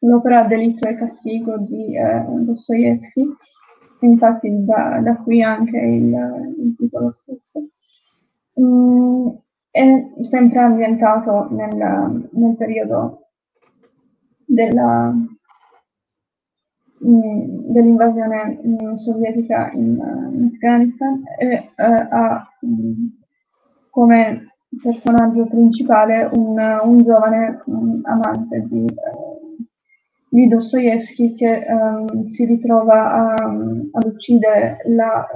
[0.00, 3.28] l'opera Delitto e Castigo di uh, Dostoevsky,
[4.00, 7.68] infatti da, da, qui anche il, il titolo stesso.
[8.54, 13.28] Um, è sempre ambientato nel, nel periodo
[14.46, 15.24] della, Mm,
[16.98, 19.98] dell'invasione mm, sovietica in,
[20.32, 23.18] in Afghanistan e uh, ha um,
[23.90, 28.86] come personaggio principale un, un giovane um, amante di,
[30.28, 35.26] di Dostoevsky che um, si ritrova a, ad uccidere la,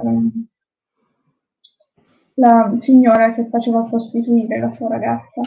[2.35, 5.41] la, signora che faceva prostituire la sua ragazza.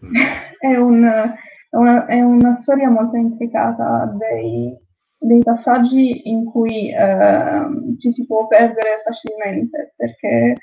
[0.58, 4.81] è, un, è, una, è una storia molto intricata dei
[5.22, 10.56] dei passaggi in cui eh, ci si può perdere facilmente perché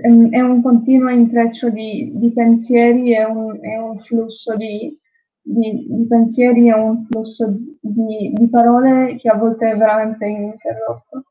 [0.00, 4.98] è un continuo intreccio di, di pensieri e un, un flusso di,
[5.40, 7.46] di, di, pensieri e un flusso
[7.80, 11.24] di, di, parole che a volte è veramente ininterrotto.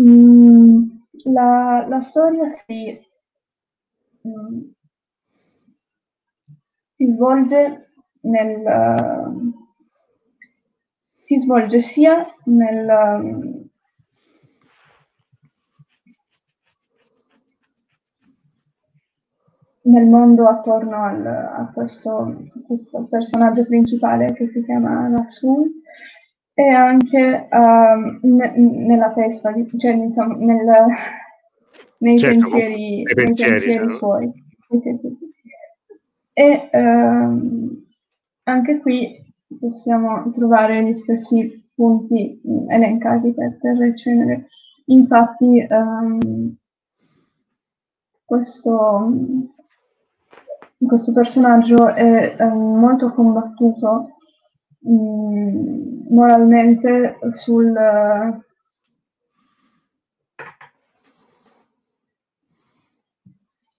[0.00, 0.82] Mm,
[1.24, 2.98] la, la, storia si,
[4.26, 4.60] mm,
[6.96, 7.90] si svolge
[8.22, 8.62] nel,
[11.28, 13.68] si svolge sia nel, um,
[19.82, 22.34] nel mondo attorno al, a questo,
[22.66, 25.70] questo, personaggio principale che si chiama Rasul
[26.54, 30.64] e anche um, ne, nella testa, cioè diciamo, nel,
[31.98, 34.32] nei certo, pensieri, nei pensieri, pensieri suoi.
[36.32, 37.86] E um,
[38.44, 39.26] anche qui
[39.58, 44.48] possiamo trovare gli stessi punti elencati per terra e cenere.
[44.86, 46.56] Infatti um,
[48.24, 49.10] questo,
[50.76, 54.16] questo personaggio è, è molto combattuto
[54.88, 57.74] mm, moralmente sul,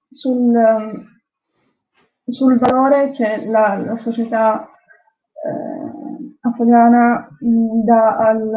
[0.10, 1.06] sul,
[2.26, 4.70] sul valore che la, la società
[5.46, 8.54] eh, afghana dà al,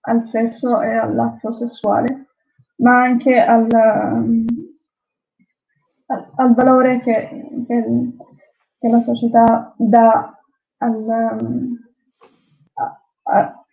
[0.00, 2.26] al sesso e all'atto sessuale,
[2.76, 3.66] ma anche al,
[6.06, 7.28] al, al valore che,
[7.66, 7.84] che,
[8.78, 10.38] che, la società dà
[10.78, 11.08] al,
[12.74, 13.64] a, a,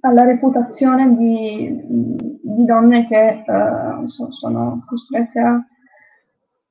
[0.00, 1.82] alla reputazione di,
[2.42, 5.64] di donne che uh, so, sono costrette a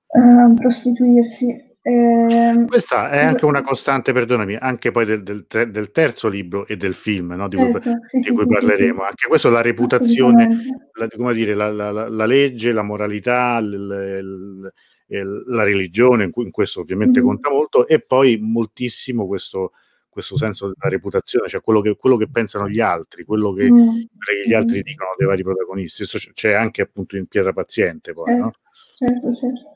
[0.07, 1.71] uh, prostituirsi.
[1.85, 6.77] Eh, Questa è anche una costante, perdonami, anche poi del, del, del terzo libro e
[6.77, 9.01] del film no, di, cui, certo, sì, di cui parleremo.
[9.01, 10.47] Sì, anche questo, la reputazione,
[10.93, 14.71] la, come dire, la, la, la, legge, la moralità, il,
[15.07, 17.27] il, la religione, in, questo ovviamente mm-hmm.
[17.27, 19.73] conta molto, e poi moltissimo questo,
[20.07, 23.89] questo senso della reputazione, cioè quello che, quello che pensano gli altri, quello che, mm.
[24.19, 26.07] che gli altri dicono dei vari protagonisti.
[26.07, 28.53] Questo c'è anche appunto in Pietra Paziente poi, certo, no?
[28.95, 29.72] Certo, certo.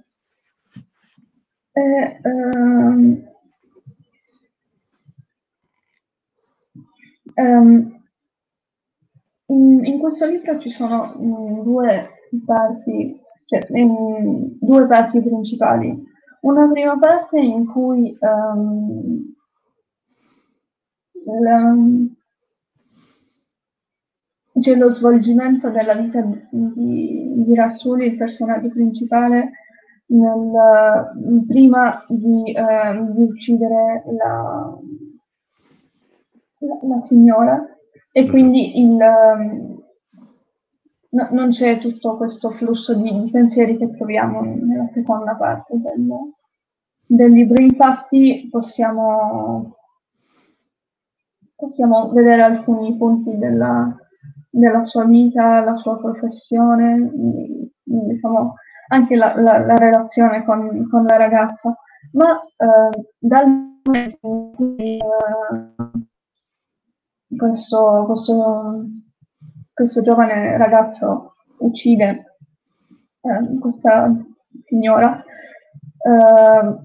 [1.77, 3.23] E, um,
[7.35, 8.01] um,
[9.45, 12.09] in, in, questo libro ci sono um, due
[12.43, 16.03] parti, cioè due parti principali.
[16.41, 19.35] Una prima parte in cui um,
[21.41, 21.75] la,
[24.59, 29.51] c'è lo svolgimento della vita di, di Rassuli, il personaggio principale,
[30.07, 34.77] nel, prima di, eh, di uccidere la,
[36.59, 37.65] la, la, signora
[38.11, 38.29] e mm-hmm.
[38.29, 38.95] quindi il,
[41.09, 46.07] no, non c'è tutto questo flusso di, di, pensieri che troviamo nella seconda parte del,
[47.05, 47.61] del libro.
[47.61, 49.75] Infatti possiamo
[51.57, 53.93] possiamo vedere alcuni punti della,
[54.49, 57.11] della sua vita, la sua professione,
[57.83, 58.53] diciamo,
[58.87, 61.75] anche la, la, la relazione con, con, la ragazza,
[62.13, 63.47] ma eh, dal
[63.83, 66.05] momento in cui eh,
[67.35, 68.85] questo, questo,
[69.73, 72.37] questo, giovane ragazzo uccide
[73.21, 74.13] eh, questa
[74.65, 76.75] signora, eh,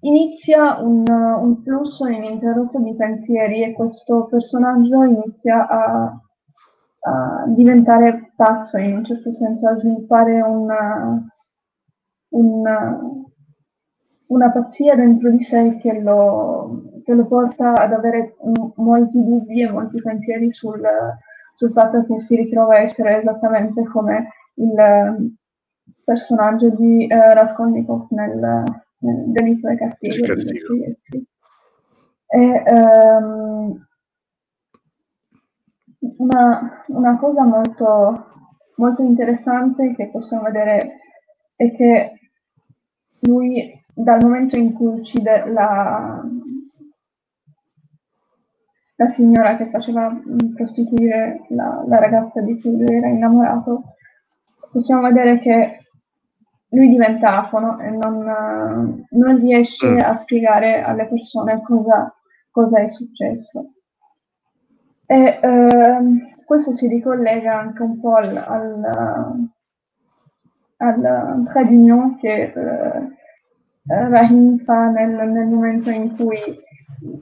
[0.00, 6.20] inizia un, un flusso ininterrotto di pensieri e questo personaggio inizia a,
[7.04, 11.31] a diventare pazzo in un certo senso, a sviluppare una,
[12.32, 12.98] una,
[14.26, 18.36] una pazzia dentro di sé che lo, che lo porta ad avere
[18.76, 20.82] molti dubbi e molti pensieri sul,
[21.54, 25.34] sul fatto che si ritrova a essere esattamente come il
[26.04, 28.64] personaggio di uh, Raskolnikov nel,
[28.98, 30.26] delitto e castigo.
[30.26, 30.74] castigo.
[32.26, 33.86] E, um,
[36.16, 38.26] una, una, cosa molto,
[38.76, 40.98] molto interessante che possiamo vedere
[41.56, 42.21] è che
[43.22, 46.22] lui dal momento in cui uccide la,
[48.96, 50.14] la signora che faceva
[50.54, 53.82] prostituire la, la ragazza di cui lui era innamorato,
[54.70, 55.76] possiamo vedere che
[56.70, 59.98] lui diventa afono e non, non riesce mm.
[59.98, 62.14] a spiegare alle persone cosa,
[62.50, 63.72] cosa è successo.
[65.04, 69.50] E eh, questo si ricollega anche un po' al, al,
[70.82, 76.38] al trait che eh, Rahim fa nel, nel, momento in cui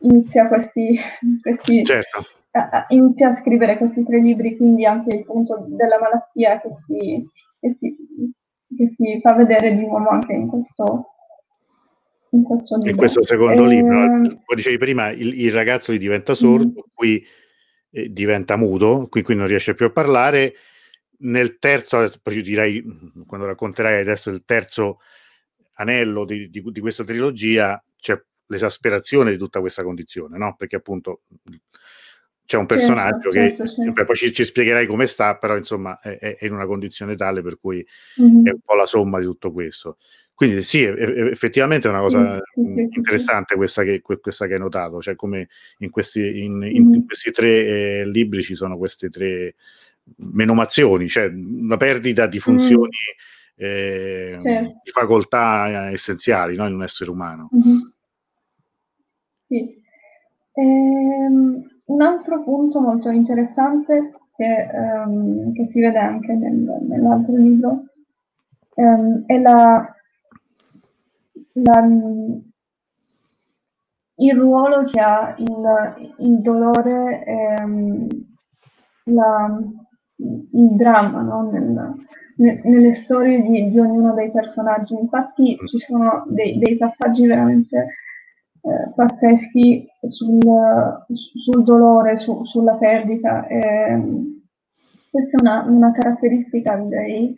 [0.03, 0.99] inizia questi,
[1.41, 2.25] questi certo.
[2.53, 7.27] a, inizia a scrivere questi tre libri, quindi anche il punto della malattia che si,
[7.61, 7.97] che si
[8.77, 11.07] che si fa vedere di nuovo anche in questo,
[12.31, 12.91] in questo libro.
[12.91, 16.91] In questo secondo eh, libro, come dicevi prima, il, il ragazzo gli diventa sordo, mm.
[16.95, 17.25] qui
[17.91, 20.55] eh, diventa muto, qui, qui non riesce più a parlare.
[21.23, 22.83] Nel terzo, poi ci direi,
[23.27, 25.01] quando racconterai adesso il terzo
[25.75, 30.55] anello di, di, di questa trilogia, c'è l'esasperazione di tutta questa condizione, no?
[30.57, 31.23] Perché appunto
[32.51, 36.19] c'è un personaggio certo, che certo, poi ci, ci, spiegherai come sta, però insomma è,
[36.19, 37.87] è, in una condizione tale per cui
[38.21, 38.47] mm-hmm.
[38.47, 39.99] è un po' la somma di tutto questo.
[40.35, 40.93] Quindi sì, è,
[41.31, 42.89] effettivamente è una cosa mm-hmm.
[42.91, 45.49] interessante questa che, questa che, hai notato, cioè come
[45.79, 47.67] in questi, in, in, in questi tre
[48.01, 49.55] eh, libri ci sono queste tre
[50.17, 52.97] menomazioni, cioè una perdita di funzioni,
[53.57, 54.81] eh, certo.
[54.83, 56.67] di facoltà essenziali no?
[56.67, 57.49] in un essere umano.
[59.47, 59.79] Sì.
[60.53, 67.85] Ehm un altro punto molto interessante che, um, che si vede anche nel, nell'altro libro,
[68.75, 69.95] ehm, è la,
[71.53, 71.89] la,
[74.15, 78.07] il ruolo che ha il, il dolore, ehm,
[79.05, 79.61] la,
[80.53, 81.51] il dramma no?
[81.51, 81.95] Nel,
[82.37, 84.95] ne, nelle storie di, di, ognuno dei personaggi.
[84.95, 87.77] Infatti ci sono dei, dei passaggi veramente
[88.63, 90.41] eh, pazzeschi sul,
[91.09, 93.47] sul dolore, su, sulla perdita.
[93.47, 94.03] Eh,
[95.11, 97.35] questa è una, una caratteristica direi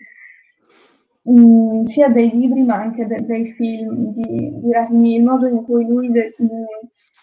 [1.23, 5.47] mh, mm, sia dei libri ma anche de, dei film di, di Rahimi, il modo
[5.47, 6.35] in cui lui, de,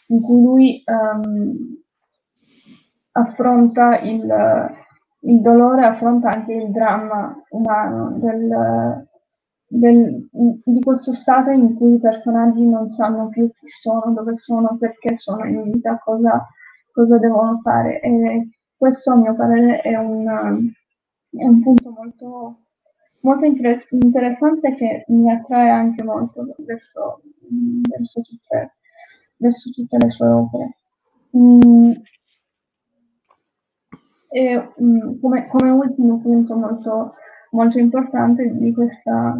[0.08, 1.78] in cui lui um,
[3.12, 4.24] affronta il,
[5.22, 9.08] il, dolore, affronta anche il dramma umano del,
[9.68, 14.78] del, di questo stato in cui i personaggi non sanno più chi sono, dove sono,
[14.80, 16.48] perché sono in vita, cosa,
[16.92, 18.00] cosa devono fare.
[18.00, 20.72] E questo a mio parere è un,
[21.32, 22.60] è un punto molto,
[23.22, 27.22] molto inter- interessante che mi attrae anche molto verso,
[27.90, 28.76] verso, tutte,
[29.38, 30.76] verso tutte, le sue opere.
[31.38, 31.92] Mm.
[34.32, 37.14] E mm, come, come, ultimo punto molto,
[37.52, 39.36] molto importante di, questa,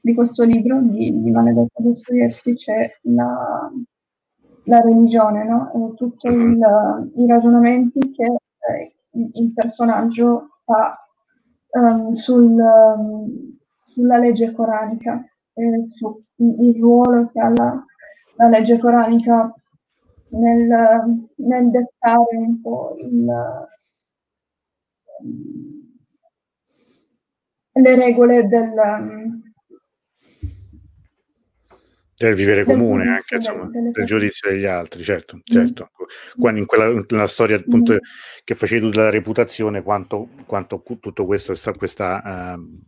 [0.00, 3.70] di questo libro di, di Maledetta Dostoevsky c'è la,
[4.64, 5.94] la religione, no?
[5.96, 10.96] Tutti i ragionamenti che eh, il personaggio fa
[11.72, 17.84] um, sul, um, sulla legge coranica e su il ruolo che ha la,
[18.36, 19.52] la legge coranica
[20.30, 23.28] nel, nel, dettare un po' il,
[27.72, 28.72] le regole del,
[32.14, 35.40] del vivere comune, del, anche insomma, del, del giudizio degli altri, certo, mm.
[35.44, 35.90] certo.
[35.92, 36.40] Mm.
[36.40, 37.96] Quando in quella nella storia appunto mm.
[38.44, 42.80] che facevi tu della reputazione, quanto, quanto tutto questo, questa uh,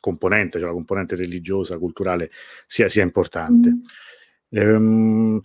[0.00, 2.30] componente, cioè la componente religiosa, culturale,
[2.66, 3.70] sia, sia importante.
[3.70, 3.80] Mm.
[4.50, 5.40] Ehm,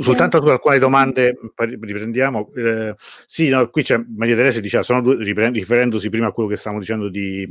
[0.00, 2.52] soltanto su alcune domande riprendiamo.
[2.54, 2.94] Eh,
[3.26, 6.80] sì, no, qui c'è Maria Teresa diceva, sono due, riferendosi prima a quello che stavamo
[6.80, 7.48] dicendo di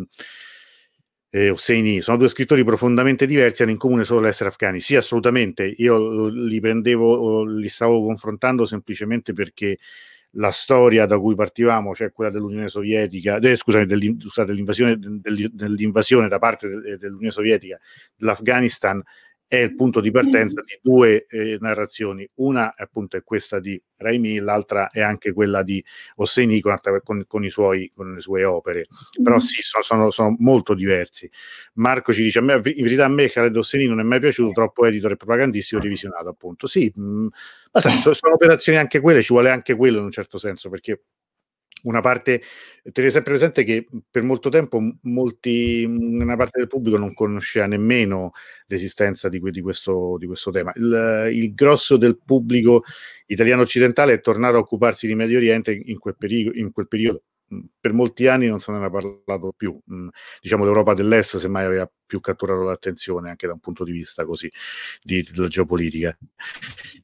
[1.30, 4.80] eh, Hosseini sono due scrittori profondamente diversi, hanno in comune solo l'essere afghani.
[4.80, 5.66] Sì, assolutamente.
[5.78, 9.78] Io li prendevo, li stavo confrontando semplicemente perché
[10.32, 16.68] la storia da cui partivamo, cioè quella dell'Unione Sovietica, eh, scusate, dell'invasione, dell'invasione da parte
[16.98, 17.80] dell'Unione Sovietica
[18.16, 19.02] dell'Afghanistan,
[19.48, 22.30] è il punto di partenza di due eh, narrazioni.
[22.36, 25.84] Una appunto è questa di Raimi, l'altra è anche quella di
[26.16, 28.88] Hosseini con, con, con, i suoi, con le sue opere.
[29.22, 29.40] Però mm.
[29.40, 31.30] sì, sono, sono, sono, molto diversi.
[31.76, 34.52] Marco ci dice, a me, in verità a me Khaled Hosseini non è mai piaciuto,
[34.52, 36.68] troppo editor e propagandistico revisionato appunto.
[36.68, 37.28] Sì, mh, mm,
[37.72, 40.70] ma sai, sono, sono operazioni anche quelle, ci vuole anche quello in un certo senso,
[40.70, 41.04] perché
[41.84, 42.42] una parte,
[42.92, 48.32] tenere sempre presente che per molto tempo molti, una parte del pubblico non conosceva nemmeno
[48.68, 50.72] l'esistenza di, di, questo, di questo, tema.
[50.76, 52.84] Il, il, grosso del pubblico
[53.28, 57.24] italiano occidentale è tornato a occuparsi di Medio Oriente in quel, peri- in quel periodo
[57.80, 59.80] per molti anni non se ne era parlato più.
[60.42, 64.52] diciamo l'Europa dell'Est semmai aveva più catturato l'attenzione anche da un punto di vista così
[65.02, 66.18] di, della geopolitica.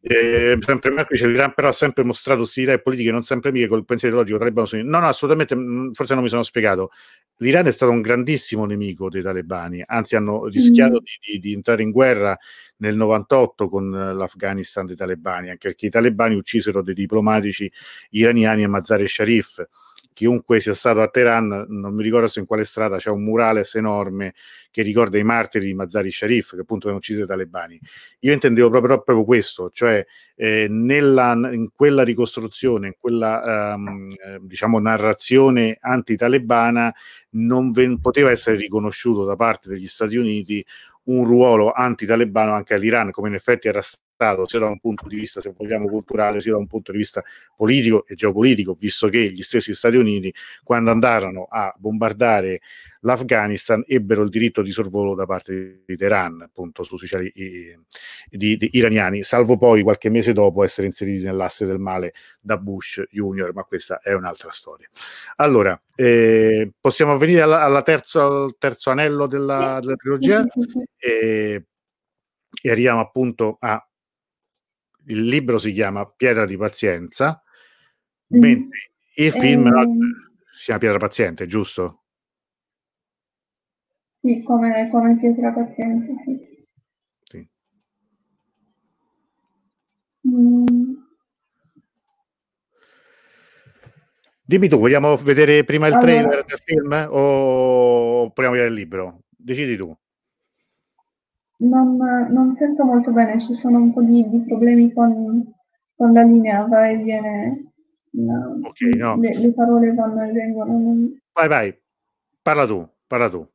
[0.02, 3.68] Eh, sempre Marco dice l'Iran però ha sempre mostrato ostilità e politiche non sempre amiche
[3.68, 4.90] col pensiero ideologico talebano.
[4.90, 6.92] No, no, assolutamente, forse non mi sono spiegato.
[7.38, 11.32] L'Iran è stato un grandissimo nemico dei talebani, anzi hanno rischiato mm.
[11.32, 12.38] di, di, entrare in guerra
[12.78, 17.72] nel 98 con l'Afghanistan dei talebani, anche perché i talebani uccisero dei diplomatici
[18.12, 19.68] iraniani a Mazar e Sharif
[20.14, 23.76] chiunque sia stato a Teheran, non mi ricordo se in quale strada c'è un murales
[23.76, 24.34] enorme
[24.72, 27.80] che ricorda i martiri di Mazari Sharif, che appunto hanno ucciso i talebani.
[28.20, 30.06] Io intendevo proprio, proprio questo, cioè
[30.36, 36.94] eh, nella, in quella ricostruzione, in quella um, diciamo narrazione anti-talebana
[37.32, 40.66] non ven- poteva essere riconosciuto da parte degli Stati Uniti
[41.06, 44.02] un ruolo anti-talebano anche all'Iran, come in effetti era stato
[44.46, 47.24] sia da un punto di vista, se vogliamo, culturale, sia da un punto di vista
[47.56, 50.34] politico e geopolitico, visto che gli stessi Stati Uniti,
[50.64, 52.62] quando andarono a bombardare
[53.02, 57.78] l'Afghanistan, ebbero il diritto di sorvolo da parte di Teheran, appunto, su ufficiali i,
[58.30, 63.04] di, di iraniani, salvo poi qualche mese dopo essere inseriti nell'asse del male da Bush
[63.10, 64.88] Junior, ma questa è un'altra storia.
[65.38, 70.46] Allora, eh, possiamo venire alla, alla terzo, al terzo anello della, della trilogia?
[70.98, 71.66] E,
[72.62, 73.86] e arriviamo appunto a
[75.08, 77.42] il libro si chiama Pietra di Pazienza,
[78.36, 78.40] mm.
[78.40, 79.86] mentre il film eh,
[80.56, 82.04] si chiama Pietra Paziente, giusto?
[84.22, 86.68] Sì, come, come Pietra Paziente, sì.
[87.24, 87.50] sì.
[90.28, 90.94] Mm.
[94.46, 98.76] Dimmi tu, vogliamo vedere prima il allora, trailer del film o proviamo a vedere il
[98.76, 99.24] libro?
[99.44, 99.96] decidi tu.
[101.64, 105.54] Non, non, sento molto bene, ci sono un po' di, di problemi con,
[105.96, 107.72] con, la linea, va e viene.
[108.12, 109.18] No, okay, no.
[109.20, 111.10] le, le, parole vanno e vengono.
[111.32, 111.82] Vai, vai,
[112.42, 113.48] parla tu, parla tu.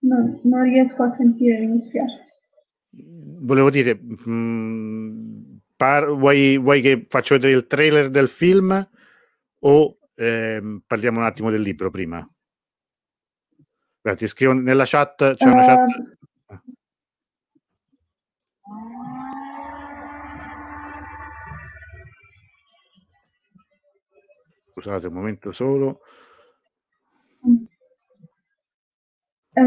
[0.00, 2.20] Non, non riesco a sentire, mi dispiace.
[2.90, 8.88] Volevo dire, mh, mm, par- vuoi, vuoi, che faccio vedere il trailer del film
[9.60, 12.28] o ehm, parliamo un attimo del libro prima?
[14.04, 15.88] Guarda, ti scrivo nella chat, c'è una chat.
[24.72, 26.00] Scusate un momento solo.
[29.54, 29.62] Eh,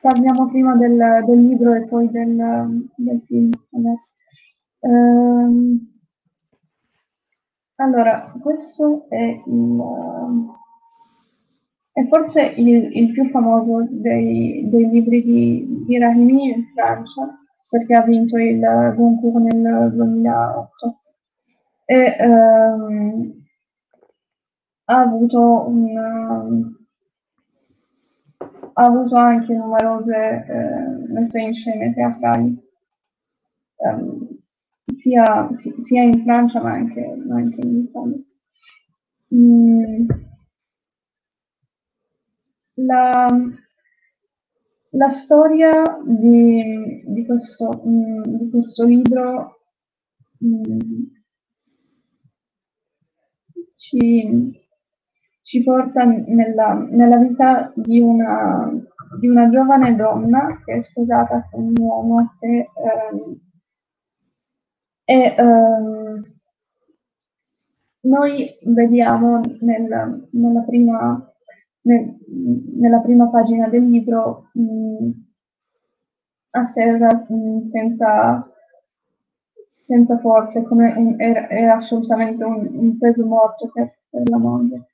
[0.00, 3.50] parliamo prima del, del, libro e poi del, del film.
[4.80, 5.78] Eh,
[7.74, 9.82] allora, questo è, il,
[11.92, 17.38] è forse il, il, più famoso dei, dei libri di, di, Rahimi in Francia,
[17.68, 18.60] perché ha vinto il
[18.96, 21.00] Goncourt nel 2008.
[21.84, 23.44] E ehm,
[24.84, 26.78] ha avuto un
[28.72, 32.58] ha avuto anche numerose eh, messe in scene teatrali,
[33.76, 34.28] um,
[34.96, 35.50] sia,
[35.84, 38.18] sia, in Francia ma anche, ma anche in Italia.
[39.34, 40.08] Mm,
[42.86, 43.28] la,
[44.90, 45.70] la, storia
[46.04, 49.60] di, di, questo, mm, di questo, libro
[50.44, 50.78] mm,
[53.76, 54.60] ci,
[55.42, 58.70] ci porta nella, nella vita di una,
[59.18, 63.40] di una, giovane donna che è sposata con un uomo che ehm,
[65.04, 66.22] e ehm,
[68.02, 71.29] noi vediamo nel, nella, prima,
[71.82, 72.16] nel,
[72.76, 75.10] nella, prima, pagina del libro mh, mm,
[76.50, 78.50] a terra mh, senza,
[79.86, 84.86] senza forze, come un, è, è, assolutamente un, un peso morto per, per la moglie.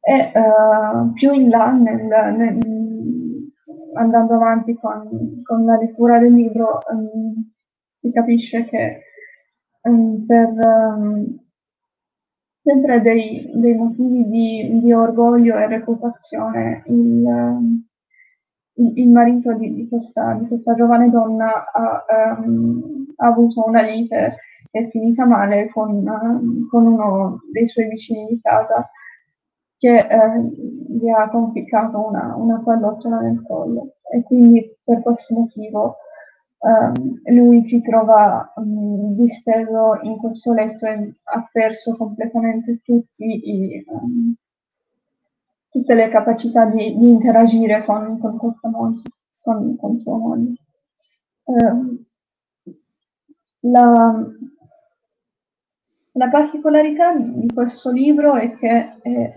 [0.00, 2.58] E uh, più in là, nel, nel,
[3.94, 7.50] andando avanti con, con, la lettura del libro, um,
[8.00, 9.00] si capisce che
[9.82, 11.45] um, per um,
[12.66, 17.84] sempre dei, dei motivi di, di, orgoglio e reputazione il,
[18.74, 22.04] il marito di, di, questa, di, questa, giovane donna ha,
[22.38, 24.38] um, ha, avuto una lite
[24.68, 28.90] che è finita male con, uh, con, uno dei suoi vicini di casa
[29.78, 30.40] che eh,
[30.88, 33.92] gli ha conficcato una, una pallottola nel collo.
[34.10, 35.98] E quindi per questo motivo
[36.58, 42.80] um, lui si trova um, disteso in questo letto e ha perso completamente
[43.16, 44.34] i, um,
[45.68, 49.02] tutte le capacità di, di interagire con, con, questa moglie,
[49.40, 50.54] con, con sua moglie.
[53.60, 54.26] La,
[56.12, 59.32] la particolarità di questo libro è che è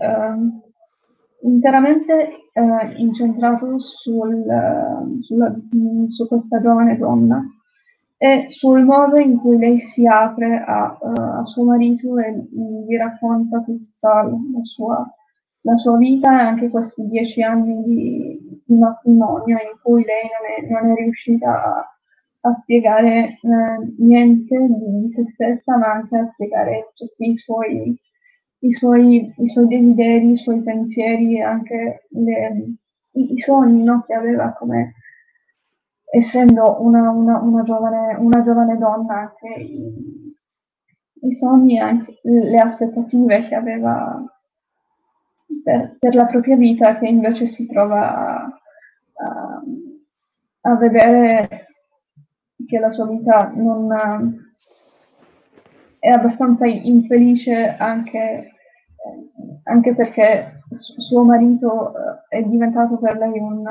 [1.42, 5.54] interamente uh, incentrato sul, uh, sulla,
[6.08, 7.44] su questa giovane donna
[8.16, 12.46] e sul modo in cui lei si apre a, a suo marito e
[12.86, 15.10] gli racconta tutta la sua,
[15.62, 20.68] la sua vita e anche questi dieci anni di, di matrimonio in cui lei non
[20.68, 21.94] è, non è riuscita a
[22.42, 27.98] a spiegare eh, niente di se stessa, ma anche a spiegare tutti i suoi,
[28.60, 32.64] i suoi, i suoi desideri, i suoi pensieri e anche le,
[33.12, 34.94] i, i, sogni no, che aveva come
[36.12, 40.34] essendo una, una, una, giovane, una giovane donna, anche i,
[41.22, 44.22] i sogni e anche le aspettative che aveva
[45.64, 48.60] per, per, la propria vita che invece si trova a,
[49.14, 49.62] a,
[50.62, 51.66] a vedere
[52.66, 54.49] che la sua vita non
[56.00, 58.52] è abbastanza infelice anche,
[59.64, 61.92] anche perché suo marito
[62.28, 63.64] eh, è diventato per lei un,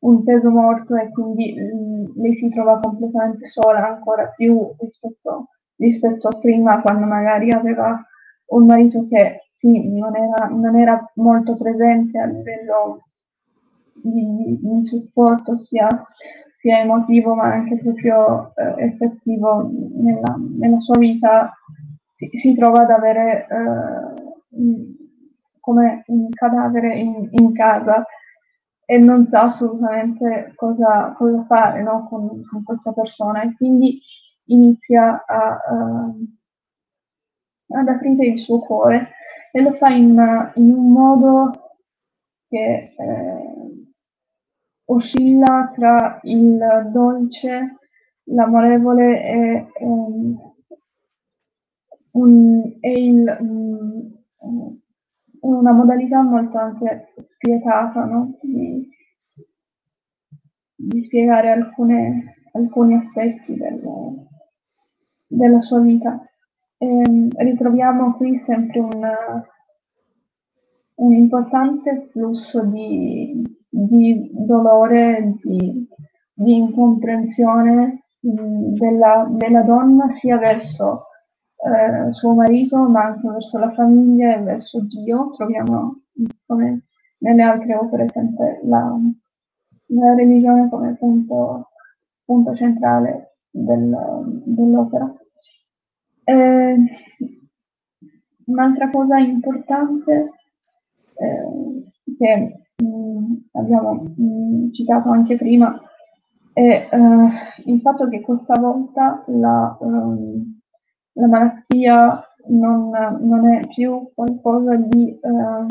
[0.00, 6.28] un peso morto e quindi mm, lei si trova completamente sola ancora più rispetto, rispetto
[6.28, 8.00] a prima quando magari aveva
[8.46, 13.06] un marito che sì, non era, non era molto presente a livello
[13.94, 15.88] di, di supporto sia
[16.64, 21.52] sia emotivo ma anche proprio eh, effettivo nella, nella, sua vita,
[22.14, 24.94] si, si, trova ad avere eh,
[25.60, 28.02] come un cadavere in, in, casa
[28.86, 33.42] e non sa assolutamente cosa, cosa fare no, con, con, questa persona.
[33.42, 34.00] E quindi
[34.46, 36.26] inizia a, uh,
[37.76, 39.10] ad aprire il suo cuore
[39.52, 41.50] e lo fa in, in un modo
[42.48, 43.64] che eh,
[44.86, 47.78] oscilla tra il dolce,
[48.24, 50.52] l'amorevole e, um,
[52.12, 54.80] un, e il, um,
[55.40, 58.38] una modalità molto anche spietata no?
[58.40, 58.88] di,
[60.74, 64.26] di, spiegare alcune, alcuni aspetti del,
[65.26, 66.22] della sua vita.
[66.76, 69.46] E, ehm, ritroviamo qui sempre una,
[70.96, 73.42] un importante flusso di,
[73.74, 75.88] di dolore, di,
[76.32, 81.06] di incomprensione mh, della, della, donna sia verso
[81.56, 85.30] eh, suo marito ma anche verso la famiglia e verso Dio.
[85.30, 86.02] Troviamo
[86.46, 86.84] come
[87.18, 88.96] nelle altre opere sempre la,
[89.86, 91.70] la religione come punto,
[92.24, 95.12] punto centrale del, dell'opera.
[96.22, 96.76] Eh,
[98.46, 100.30] un'altra cosa importante
[101.16, 105.78] eh, che mh, mm, abbiamo mh, mm, citato anche prima
[106.54, 110.60] è eh, il fatto che questa volta la, um,
[111.14, 115.66] la malattia non, non, è più qualcosa di, uh,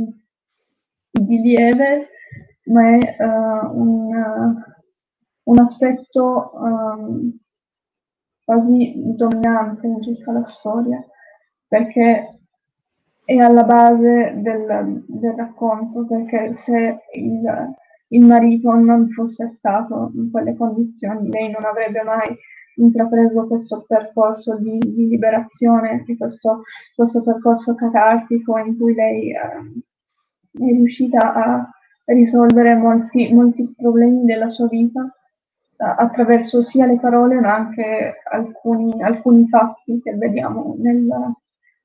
[1.09, 2.09] di lieve,
[2.65, 4.63] ma è uh, un,
[5.43, 7.37] un, aspetto um,
[8.43, 11.01] quasi dominante in tutta la storia,
[11.65, 12.32] perché
[13.26, 17.74] è alla base del, del racconto, perché se il,
[18.09, 22.36] il, marito non fosse stato in quelle condizioni, lei non avrebbe mai
[22.76, 26.63] intrapreso questo percorso di, di liberazione, questo,
[26.95, 29.38] questo, percorso catartico in cui lei eh,
[30.51, 31.69] è riuscita a
[32.05, 35.07] risolvere molti, molti problemi della sua vita
[35.78, 41.07] attraverso sia le parole ma anche alcuni, alcuni fatti che vediamo nel,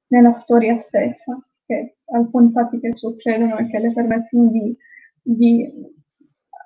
[0.08, 4.76] nella storia stessa, che alcuni fatti che succedono e che le permettono di,
[5.22, 5.70] di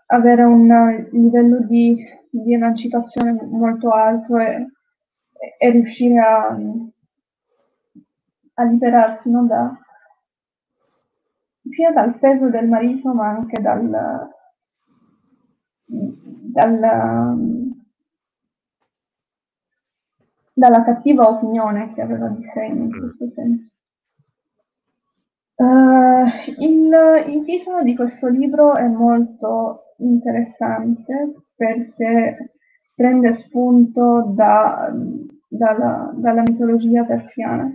[0.07, 4.67] avere un livello di, di, emancipazione molto alto e,
[5.59, 6.57] e riuscire a,
[8.55, 9.77] a liberarsi no, da,
[11.71, 14.29] sia dal peso del marito ma anche dal,
[15.87, 16.79] dal,
[20.53, 22.91] dalla cattiva opinione che aveva di sé in mm.
[22.91, 23.71] questo senso.
[25.55, 26.25] Uh,
[26.59, 26.93] il,
[27.29, 32.53] il, titolo di questo libro è molto interessante perché
[32.95, 34.93] prende spunto da,
[35.49, 37.71] dalla, dalla, mitologia persiana.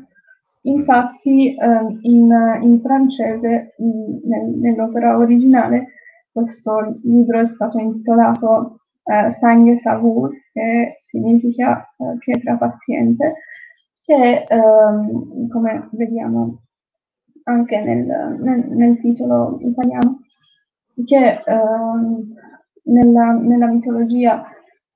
[0.64, 5.94] Infatti uh, in, in, francese, in, nel, nell'opera originale,
[6.32, 13.36] questo libro è stato intitolato eh, Sangue Savur, che significa eh, pietra paziente,
[14.04, 16.62] che ehm, come vediamo
[17.44, 20.20] anche nel, nel, nel titolo italiano,
[21.06, 22.34] che ehm,
[22.84, 24.46] nella, nella, mitologia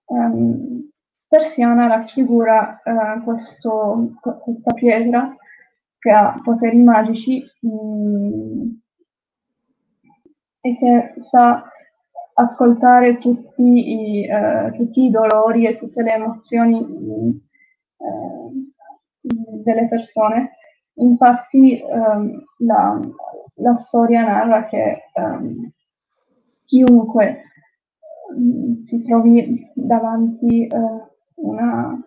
[0.05, 0.89] ehm,
[1.27, 5.35] persiana raffigura eh, questo, questa pietra
[5.97, 8.69] che ha poteri magici mh, mm,
[10.61, 11.63] e che sa
[12.41, 16.79] ascoltare tutti i, eh, tutti i, dolori e tutte le emozioni
[17.97, 18.61] eh,
[19.63, 20.57] delle persone.
[20.95, 22.99] Infatti ehm, la,
[23.55, 25.71] la, storia narra che ehm,
[26.65, 27.43] chiunque
[28.35, 30.77] mh, si trovi davanti eh,
[31.35, 31.97] una,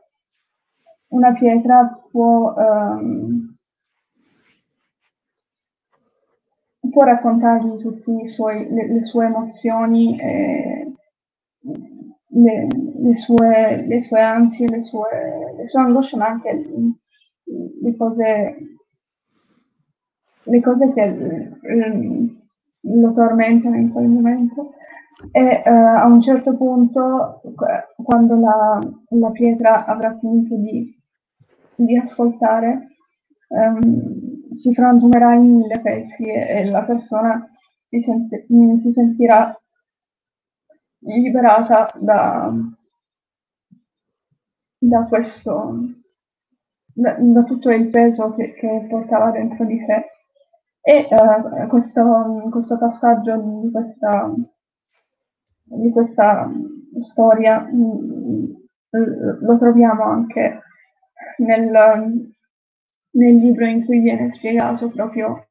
[1.08, 3.53] una, pietra può ehm,
[6.94, 10.92] può raccontargli tutte le, le, sue emozioni, eh,
[12.28, 16.64] le, le, sue, le, sue, ansie, le sue, le sue angosce, ma anche
[17.82, 18.56] le cose,
[20.44, 22.34] le cose che eh,
[22.80, 24.74] lo tormentano in quel momento.
[25.32, 27.40] E eh, a un certo punto,
[27.96, 28.78] quando la,
[29.08, 30.96] la pietra avrà finito di,
[31.74, 32.88] di ascoltare,
[33.48, 37.48] um, si frantumerà in mille pezzi e, e la persona
[37.88, 39.58] si, sente, si, sentirà
[41.00, 42.52] liberata da,
[44.78, 45.78] da questo,
[46.92, 50.06] da, da, tutto il peso che, che, portava dentro di sé.
[50.86, 54.34] E uh, questo, questo, passaggio di questa,
[55.62, 56.50] di questa
[57.00, 58.52] storia mh, mm,
[59.40, 60.60] lo troviamo anche
[61.38, 62.33] nel,
[63.14, 65.46] nel libro in cui viene spiegato proprio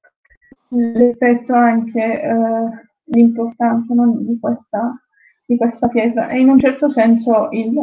[0.70, 2.70] l'effetto anche eh,
[3.06, 4.96] l'importanza no, di, questa,
[5.46, 7.74] di, questa, pietra e in un certo senso il,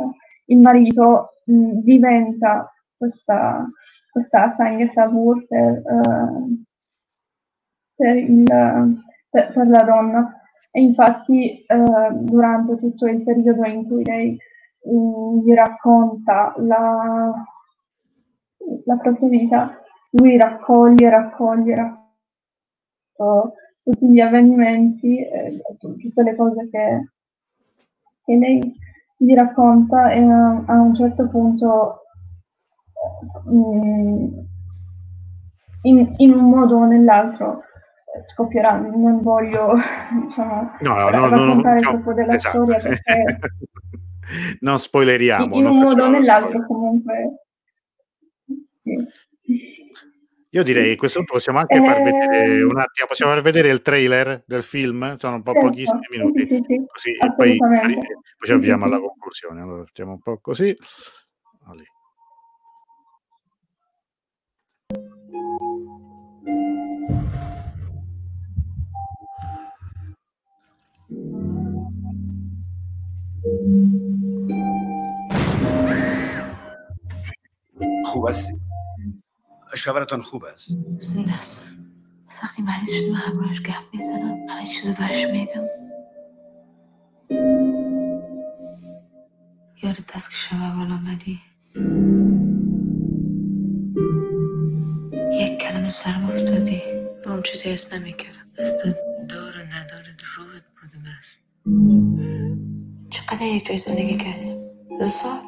[0.46, 3.66] il marito mh, diventa questa,
[4.10, 6.62] questa Sanghe Savur per, uh,
[7.94, 8.44] per, il,
[9.30, 10.34] per, per la donna.
[10.72, 14.38] E infatti eh, durante tutto il periodo in cui lei
[14.88, 17.32] mm, gli racconta la,
[18.84, 19.80] la propria vita,
[20.10, 21.98] lui raccoglie, raccoglie, raccoglie
[23.82, 27.10] tutti gli avvenimenti, eh, tutte le cose che,
[28.24, 28.74] che lei
[29.16, 32.02] gli racconta e a, a un certo punto
[33.48, 34.28] mm,
[35.82, 37.62] in, in, un modo o nell'altro
[38.32, 39.74] scoppierà, non voglio
[40.26, 42.64] diciamo, no, no, no, raccontare no, troppo della esatto.
[42.64, 43.38] storia perché
[44.60, 45.54] non spoileriamo.
[45.54, 47.48] in, in un modo o nell'altro comunque sì.
[50.55, 53.69] Io direi a questo punto possiamo anche far vedere Ehm, un attimo, possiamo far vedere
[53.69, 57.11] il trailer del film, sono un po' certo, pochissimi sì, minuti, sì, sì, sì, così
[57.11, 58.07] e poi, assolutamente.
[58.07, 59.03] poi ci Sì, avviamo sì, alla sì.
[59.03, 59.61] conclusione.
[59.61, 60.77] Allora, facciamo un po' così.
[61.65, 61.83] Allì.
[78.05, 78.53] خوب هستی
[79.76, 80.68] شاورتان خوب است؟
[80.98, 81.62] زنده است
[82.28, 84.48] از وقتی مریض شد من همراهش گپ می‌زنم.
[84.48, 85.66] همه چیزو برش میگم.
[89.82, 91.40] یادت هست که شب اول آمدی
[95.32, 96.82] یک کلمه سرم افتادی.
[97.24, 98.52] با اون چیزی حس نمی‌کردم.
[98.58, 98.84] دست
[99.28, 101.40] دار و نداره روحت بود بس
[103.10, 104.54] چقدر یک جای زندگی کردی؟
[105.00, 105.40] دو سال؟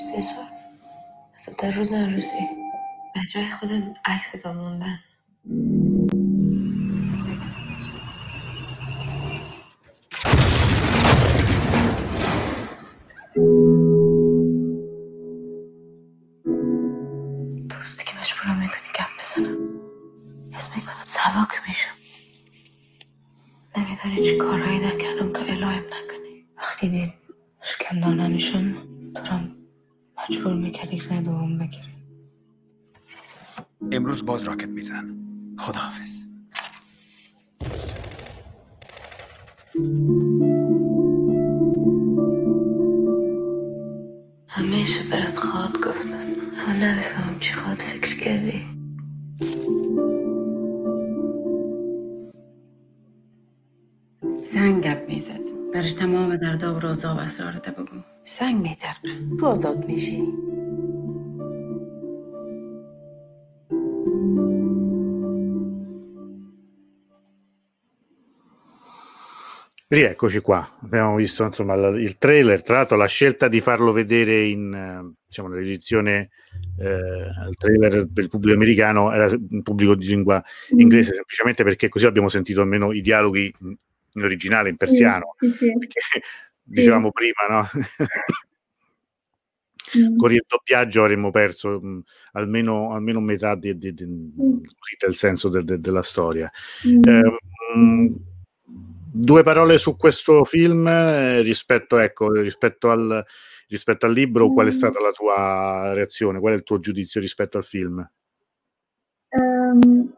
[0.00, 0.44] سه سال؟
[1.32, 2.36] حتی در روز عروسی
[3.14, 4.98] به جای خودت عکس موندن.
[17.70, 19.58] دوستی که مجبورم می‌کنی گپ بزنم.
[20.52, 21.94] حس می‌کنم سبک میشم.
[23.76, 26.46] نمیدانی چی کارهایی نکردم تا الهیم نکنی.
[26.58, 27.12] وقتی دید
[27.62, 28.72] شکمدار نمیشم
[29.14, 29.38] تو رو
[30.18, 31.93] مجبور می‌کرد یک زن دوم بگیری.
[33.92, 35.16] امروز باز راکت میزن.
[35.58, 36.14] خداحافظ.
[44.48, 46.08] همیشه برات خواد گفتم
[46.58, 48.66] اما نمیفهم چی خواد فکر کردی.
[54.42, 55.40] سنگ گپ می‌زد.
[55.74, 57.96] برش تمام دردا و رازا و اسرارت بگو.
[58.24, 59.08] سنگ میترقه
[59.40, 60.22] تو آزاد میشی؟
[69.94, 74.74] Rieccoci qua, abbiamo visto insomma il trailer, tra l'altro la scelta di farlo vedere in
[74.74, 76.30] eh, diciamo, nell'edizione
[76.80, 76.86] eh,
[77.48, 80.42] il trailer per il pubblico americano era un pubblico di lingua
[80.74, 83.76] Mm, inglese semplicemente perché così abbiamo sentito almeno i dialoghi in
[84.16, 85.78] in originale, in persiano, Sì, sì, sì.
[85.78, 86.00] perché
[86.62, 87.68] dicevamo prima, no?
[89.96, 95.14] Mm, con il doppiaggio avremmo perso mh, almeno, almeno metà di- di- di- così del
[95.14, 96.50] senso del- del- della storia.
[96.88, 97.02] mm.
[97.04, 98.14] Eh, mh,
[99.16, 103.24] due parole su questo film eh, rispetto, ecco, rispetto, al,
[103.68, 104.72] rispetto al libro, qual è Mm.
[104.72, 106.40] stata la tua reazione?
[106.40, 108.04] Qual è il tuo giudizio rispetto al film?
[109.28, 110.12] Ehm,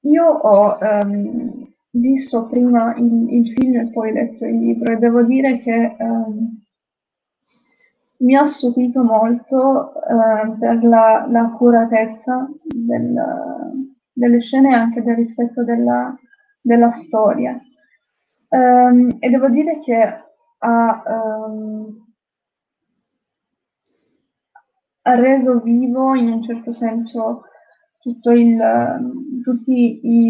[0.00, 5.22] io ho ehm, visto prima il, il film e poi letto il libro e devo
[5.22, 6.64] dire che ehm,
[8.18, 15.16] mi ha stupito molto eh, per la, la accuratezza del- delle scene e anche del
[15.16, 16.16] rispetto della,
[16.62, 17.60] della storia.
[18.56, 20.00] Ehm, e devo dire che
[20.58, 22.06] ha, ehm,
[25.02, 27.42] ha reso vivo in un certo senso
[28.00, 28.58] tutto il,
[29.42, 30.28] tutti i,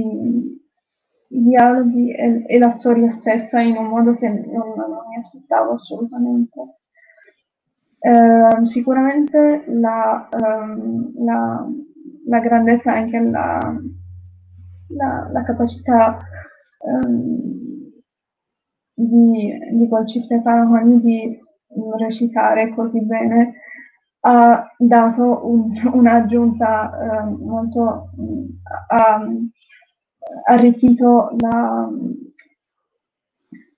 [1.29, 5.73] i dialoghi e, e la storia stessa in un modo che non, non mi aspettavo
[5.75, 6.61] assolutamente.
[8.01, 11.67] Ehm, sicuramente la, ehm, la,
[12.27, 13.59] la grandezza e anche la,
[14.89, 16.19] la, la capacità
[16.87, 17.66] ehm,
[18.97, 21.39] di, di Golcitte Farahani di
[21.99, 23.55] recitare così bene
[24.21, 28.45] ha dato un- un'aggiunta ehm, molto mm,
[28.89, 31.89] ha ha arricchito la,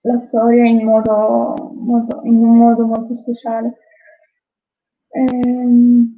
[0.02, 3.74] la storia in modo molto, in un modo molto speciale.
[5.10, 6.16] Ehm,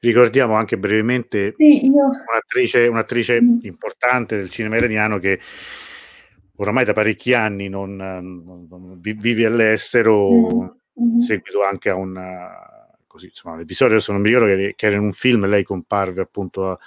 [0.00, 3.58] Ricordiamo anche brevemente sì, io un'attrice, un'attrice Mm.
[3.62, 5.40] importante del cinema iraniano che
[6.60, 10.60] oramai da parecchi anni non, non- non- vi- vive all'estero, Mm,
[10.94, 11.18] in mhm.
[11.20, 12.20] seguito anche a un,
[13.06, 15.62] così, insomma, un episodio, adesso non mi ricordo che, che era in un film, lei
[15.64, 16.78] comparve appunto a-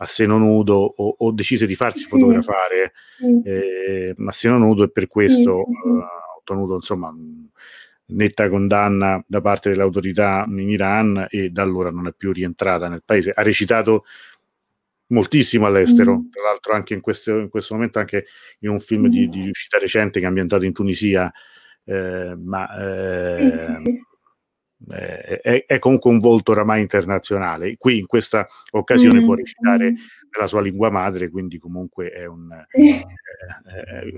[0.00, 2.08] a seno nudo o, o decise di farsi Sì.
[2.08, 3.42] fotografare Sì.
[3.44, 5.88] eh, a seno nudo e per questo Sì, sì.
[5.88, 7.14] eh, ha ottenuto insomma
[8.10, 12.88] netta condanna da parte delle autorità in Iran e da allora non è più rientrata
[12.88, 13.32] nel paese.
[13.34, 14.04] Ha recitato
[15.08, 16.30] moltissimo all'estero, Mm.
[16.30, 18.26] tra l'altro anche in questo, in questo momento anche
[18.60, 19.30] in un film di, Mm.
[19.30, 21.30] di uscita recente che è ambientato in Tunisia,
[21.84, 23.96] eh, ma Sì, eh,
[24.90, 27.76] eh, è, è comunque un volto oramai internazionale.
[27.76, 29.96] Qui in questa occasione Mm, può recitare mm.
[30.36, 32.88] nella sua lingua madre, quindi comunque è un, Sì.
[32.90, 33.02] eh,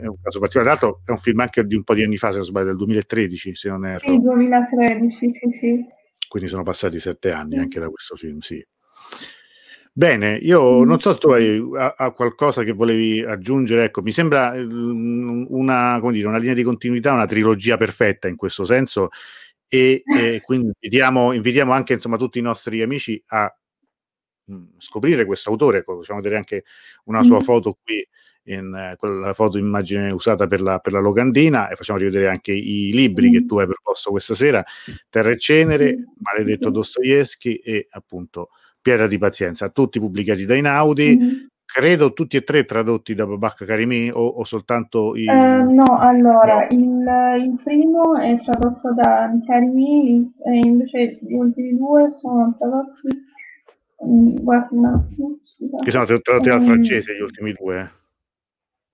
[0.01, 0.77] è un caso particolare.
[0.77, 2.67] Tra l'altro è un film anche di un po' di anni fa, se non sbaglio,
[2.67, 4.09] del 2013, se non erro.
[4.09, 5.85] Sì, 2013, sì, sì.
[6.29, 8.65] Quindi sono passati sette anni anche da questo film, sì.
[9.93, 14.13] Bene, io non so se tu hai ha- ha qualcosa che volevi aggiungere, ecco, mi
[14.13, 19.09] sembra mm, una, come dire, una linea di continuità, una trilogia perfetta in questo senso
[19.69, 23.53] e, e quindi invitiamo, invitiamo anche insomma tutti i nostri amici a
[24.79, 26.65] scoprire questo autore, ecco, possiamo vedere anche
[27.05, 28.07] una sua foto qui,
[28.45, 32.53] in, eh, quella foto immagine usata per la, per la locandina e facciamo rivedere anche
[32.53, 34.65] i libri che tu hai proposto questa sera,
[35.09, 36.71] Terra e Cenere, Maledetto.
[36.71, 38.51] Dostoevsky e appunto
[38.83, 41.47] Pietra di Pazienza, tutti pubblicati da Inaudi, Mhm.
[41.65, 45.27] credo tutti e tre tradotti da Babak Karimi o, o soltanto i...
[45.27, 46.79] Eh, no, allora, il,
[47.41, 53.09] il primo è tradotto da Karimi e invece gli ultimi due sono tradotti,
[54.07, 55.07] mm, guarda
[55.85, 57.91] che sono tra- tradotti dal Ehm, francese gli ultimi due.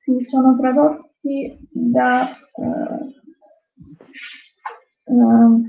[0.02, 2.28] Sì, sono tradotti da...
[2.28, 3.14] eh,
[5.06, 5.68] ehm,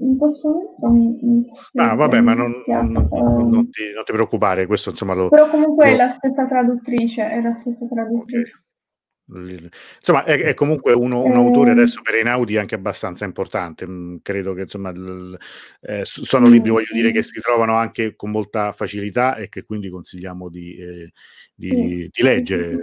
[0.00, 4.66] in questo momento mi, mi Ah, vabbè, ma non, non- non- ti, non ti preoccupare,
[4.66, 5.28] questo insomma lo...
[5.28, 8.52] però comunque è lo- la stessa traduttrice, è la stessa traduttrice.
[8.56, 8.62] ok.
[9.26, 13.86] Insomma, è, è comunque uno- un Ehm, autore adesso per Einaudi anche abbastanza importante.
[13.86, 15.36] Mm, credo che insomma l-
[15.80, 19.88] eh, sono libri, voglio dire, che si trovano anche con molta facilità e che quindi
[19.88, 21.12] consigliamo di, eh,
[21.54, 22.76] di- di leggere.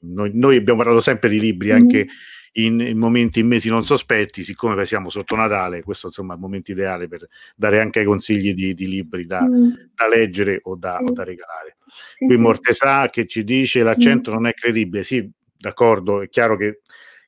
[0.00, 2.06] Noi, noi abbiamo parlato sempre di libri anche
[2.52, 6.42] in, in momenti, in mesi non sospetti, siccome siamo sotto Natale, questo insomma è il
[6.42, 9.46] momento ideale per dare anche consigli di, di libri da,
[9.94, 11.76] da leggere o da, o da regalare.
[12.16, 12.36] Qui.
[12.36, 15.04] Mortesà che ci dice l'accento non è credibile.
[15.04, 16.80] Sì, d'accordo, è chiaro che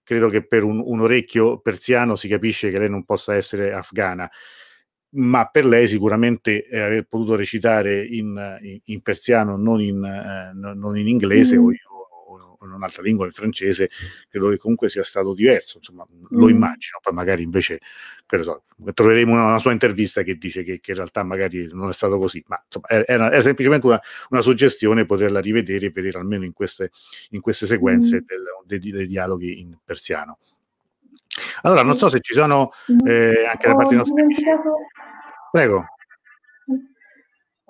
[0.03, 4.29] credo che per un, un orecchio persiano si capisce che lei non possa essere afghana,
[5.13, 10.53] ma per lei sicuramente eh, aver potuto recitare in, in- in persiano, non in, eh,
[10.55, 11.65] non- in inglese Mm.
[11.65, 11.73] o
[12.63, 13.91] in un'altra lingua, in francese,
[14.29, 16.51] credo che comunque sia stato diverso, insomma, lo Mm.
[16.51, 17.81] immagino, poi magari invece
[18.43, 21.93] so, troveremo una, una sua intervista che dice che, che in realtà magari non è
[21.93, 24.01] stato così, ma insomma era, era- semplicemente una,
[24.31, 26.91] una suggestione poterla rivedere e vedere almeno in queste,
[27.31, 28.27] in queste sequenze Mm.
[28.27, 30.39] del- dei, dei dialoghi in persiano.
[31.63, 33.07] Allora, non so se ci sono Mm.
[33.07, 34.43] eh, anche da parte dei nostri amici.
[35.51, 35.85] Prego.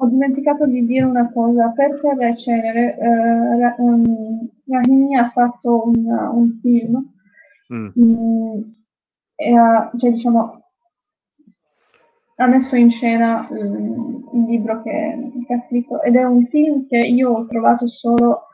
[0.03, 5.31] Ho dimenticato di dire una cosa, per Terra e Cenere, eh, Ra- um, Rahimi ha
[5.31, 7.05] fatto un, un film,
[7.73, 7.89] Mm.
[7.97, 8.63] mm,
[9.37, 10.61] e ha, cioè diciamo,
[12.37, 16.87] ha messo in scena mm, il libro che, che ha scritto ed è un film
[16.89, 18.47] che io ho trovato solo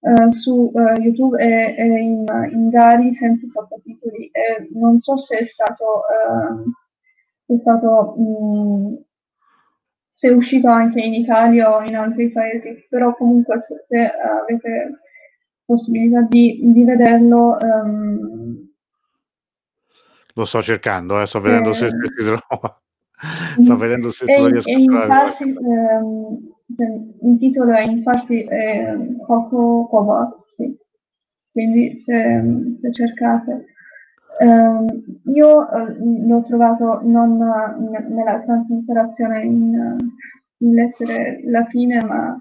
[0.00, 5.38] eh, su eh, YouTube e, e in, in Gari senza sottotitoli e non so se
[5.38, 6.02] è stato,
[7.46, 8.94] se è stato mm,
[10.14, 15.00] se è uscito anche in Italia o in altri paesi, però comunque se, se avete
[15.64, 18.64] possibilità di, di vederlo ehm,
[20.36, 22.78] Lo sto cercando, eh, sto vedendo se, Eh, se si trova.
[23.62, 26.52] Sto vedendo se e, lo riesco e infatti ehm,
[27.22, 30.76] il titolo è infatti ehm, Coco Koba, sì.
[31.52, 32.42] quindi se,
[32.82, 33.66] se cercate.
[34.40, 34.86] Ehm,
[35.26, 42.40] io eh, l'ho trovato non eh, nella transliterazione in, eh, in lettere latine, ma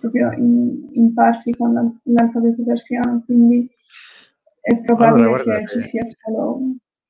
[0.00, 3.68] proprio in, in parsi con l'al- l'alfabeto persiano, quindi
[4.60, 6.60] è probabile Allora, che guardate, ci sia solo...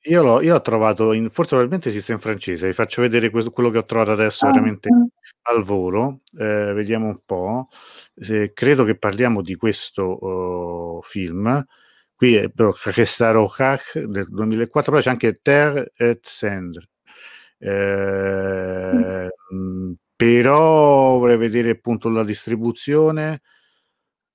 [0.03, 3.51] Io l'ho, io ho trovato, in, forse probabilmente esiste in francese, vi faccio vedere questo-
[3.51, 7.69] quello che ho trovato adesso Ah, veramente ah, al volo, eh, vediamo un po',
[8.15, 11.65] Se- credo che parliamo di questo oh, film,
[12.19, 16.89] qui è però Kestaro Hach del 2004, poi c'è anche Terre et Cendre,
[17.59, 23.41] Eh, mh, però vorrei vedere appunto la distribuzione,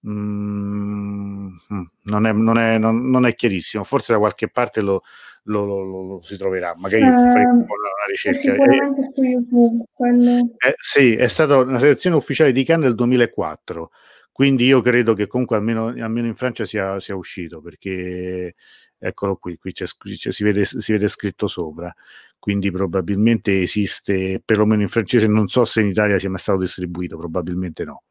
[0.06, 5.02] Mm, mm, non, è, non, è, non, non è chiarissimo, forse da qualche parte lo,
[5.44, 8.54] lo, lo- lo- si troverà, magari faremo Ehm, po' una ricerca.
[8.54, 10.56] Eh, su YouTube, quello...
[10.58, 13.92] eh, sì, è stata una selezione ufficiale di Cannes del 2004,
[14.34, 18.56] quindi io credo che comunque almeno, almeno in Francia sia, sia uscito, perché
[18.98, 21.94] eccolo qui, qui c'è, c'è- si, vede, si vede scritto sopra,
[22.40, 27.16] quindi probabilmente esiste, perlomeno in francese, non so se in Italia sia mai stato distribuito,
[27.16, 28.04] probabilmente no.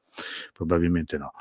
[0.53, 1.33] probabilmente no.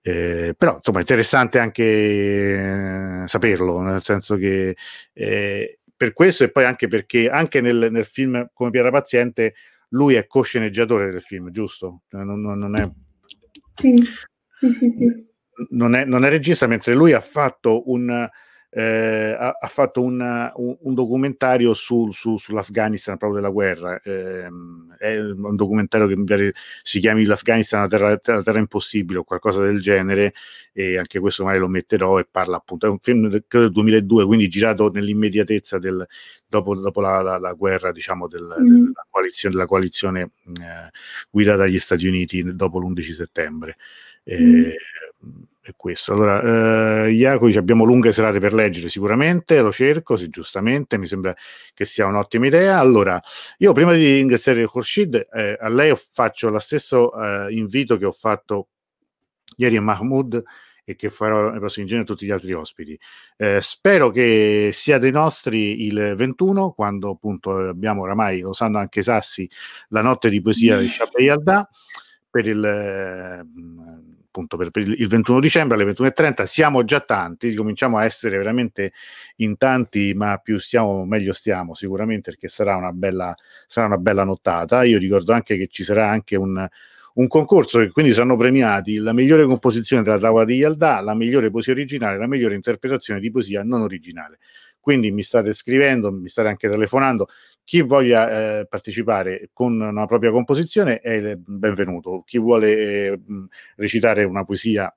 [0.00, 4.76] Eh, però insomma è interessante anche eh, saperlo, nel senso che
[5.14, 9.54] eh, per questo e poi anche perché anche nel, nel film come Piera Paziente
[9.90, 12.02] lui è co-sceneggiatore del film, giusto?
[12.10, 12.88] Non, non è...
[15.70, 18.28] Non è, non è regista, mentre lui ha fatto un,
[18.70, 23.98] eh, ha, ha, fatto una, un, un, documentario su, su, sull'Afghanistan proprio della guerra.
[24.02, 24.46] Eh,
[24.98, 26.52] è un documentario che mi pare
[26.82, 30.34] si chiami L'Afghanistan una terra, una terra, impossibile o qualcosa del genere,
[30.72, 32.86] e anche questo magari lo metterò e parla appunto.
[32.86, 36.06] È un film del, credo del 2002, quindi girato nell'immediatezza del,
[36.46, 38.84] dopo, dopo la, la, la, guerra, diciamo, del, mm.
[38.84, 40.90] della coalizione, della coalizione eh,
[41.30, 43.76] guidata dagli Stati Uniti dopo l'11 settembre.
[44.30, 44.70] Mm
[45.70, 46.12] è questo.
[46.12, 51.34] Allora, eh, Iaco abbiamo lunghe serate per leggere sicuramente, lo cerco, sì, giustamente, mi sembra
[51.74, 52.78] che sia un'ottima idea.
[52.78, 53.20] Allora,
[53.58, 58.12] io prima di ringraziare Khurshid, eh, a lei faccio lo stesso eh, invito che ho
[58.12, 58.68] fatto
[59.56, 60.42] ieri a Mahmoud
[60.84, 62.98] e che farò nei prossimi giorni a tutti gli altri ospiti.
[63.36, 69.00] Eh, spero che sia dei nostri il 21, quando appunto abbiamo oramai, lo sanno anche
[69.00, 69.48] i Sassi,
[69.88, 71.68] la notte di poesia di Shabbat Yalda
[72.30, 73.44] per il eh,
[74.28, 78.92] appunto per, per, il 21 dicembre alle 21.30 siamo già tanti, cominciamo a essere veramente
[79.36, 83.34] in tanti, ma più stiamo meglio stiamo sicuramente perché sarà una bella,
[83.66, 84.84] sarà una bella nottata.
[84.84, 86.66] Io ricordo anche che ci sarà anche un,
[87.14, 91.50] un concorso che quindi saranno premiati la migliore composizione della tavola di Yalda, la migliore
[91.50, 94.38] poesia originale, la migliore interpretazione di poesia non originale.
[94.88, 97.28] Quindi mi state scrivendo, mi state anche telefonando.
[97.62, 102.22] Chi voglia eh, partecipare con una propria composizione è benvenuto.
[102.24, 103.20] Chi vuole eh,
[103.76, 104.90] recitare una poesia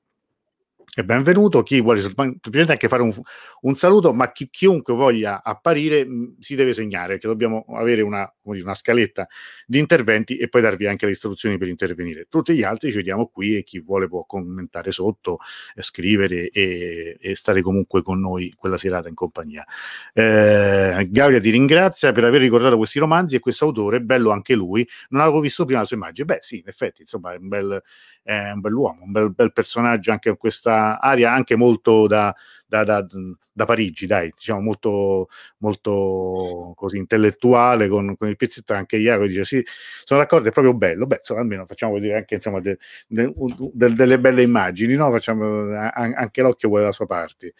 [0.93, 1.63] è benvenuto.
[1.63, 3.13] Chi vuole semplicemente anche fare un,
[3.61, 6.05] un saluto, ma chi, chiunque voglia apparire
[6.39, 9.25] si deve segnare, perché dobbiamo avere una, dire, una, scaletta
[9.65, 12.27] di interventi e poi darvi anche le istruzioni per intervenire.
[12.29, 15.37] Tutti gli altri ci vediamo qui e chi vuole può commentare sotto,
[15.75, 19.65] eh, scrivere e, e, stare comunque con noi quella serata in compagnia.
[20.11, 24.85] Eh, Gauria ti ringrazia per aver ricordato questi romanzi e questo autore, bello anche lui.
[25.09, 26.25] Non avevo visto prima la sua immagine.
[26.25, 27.81] Beh, sì, in effetti, insomma, è un bel,
[28.23, 32.33] è un bell'uomo, un bel, bel personaggio anche in questa area, anche molto da,
[32.71, 33.05] da, da,
[33.51, 35.27] da, Parigi, dai, diciamo molto,
[35.57, 39.65] molto così intellettuale con, con il pezzetto anche Iago dice sì,
[40.05, 42.77] sono d'accordo, è proprio bello, beh, insomma, almeno facciamo vedere anche insomma, de,
[43.07, 43.33] de,
[43.73, 45.11] de, delle belle immagini, no?
[45.11, 47.53] facciamo, anche l'occhio vuole la sua parte.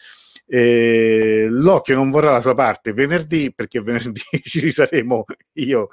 [0.46, 5.88] E l'occhio non vorrà la sua parte venerdì perché venerdì ci risaremo io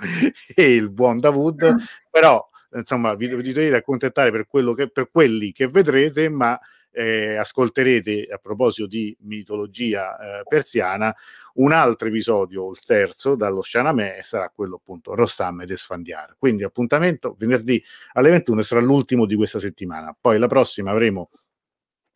[0.56, 1.76] e il buon Davud,
[2.10, 6.60] però insomma vi, vi dovete accontentare per, quello che, per quelli che vedrete, ma
[7.00, 11.16] eh, ascolterete a proposito di mitologia eh, persiana
[11.56, 16.36] un altro episodio, il terzo, dallo Shanamè, e sarà quello appunto Rostam ed Esfandiar.
[16.38, 17.82] Quindi appuntamento venerdì
[18.14, 20.16] alle 21 sarà l'ultimo di questa settimana.
[20.20, 21.30] Poi la prossima avremo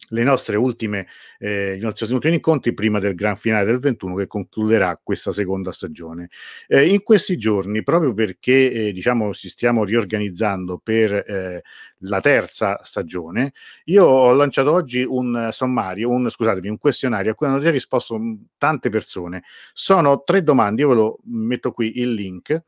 [0.09, 1.07] le nostre ultime,
[1.39, 5.71] eh, i nostri ultimi incontri prima del gran finale del 21 che concluderà questa seconda
[5.71, 6.29] stagione.
[6.67, 11.63] Eh, in questi giorni, proprio perché eh, diciamo ci stiamo riorganizzando per eh,
[11.99, 13.53] la terza stagione,
[13.85, 18.19] io ho lanciato oggi un sommario, un, scusatemi, un questionario a cui hanno già risposto
[18.57, 19.43] tante persone.
[19.73, 22.63] Sono tre domande, io ve lo metto qui il link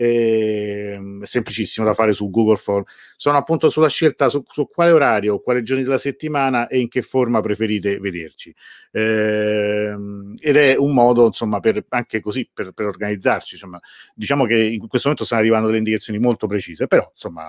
[0.00, 2.84] eh, semplicissimo da fare su Google Form.
[3.18, 7.02] Sono appunto sulla scelta su, su, quale orario, quale giorni della settimana e in che
[7.02, 8.54] forma preferite vederci.
[8.90, 9.94] Eh,
[10.38, 13.56] ed è un modo, insomma, per, anche così per, per organizzarci.
[13.56, 13.78] Insomma.
[14.14, 17.44] Diciamo che in questo momento stanno arrivando delle indicazioni molto precise, però insomma.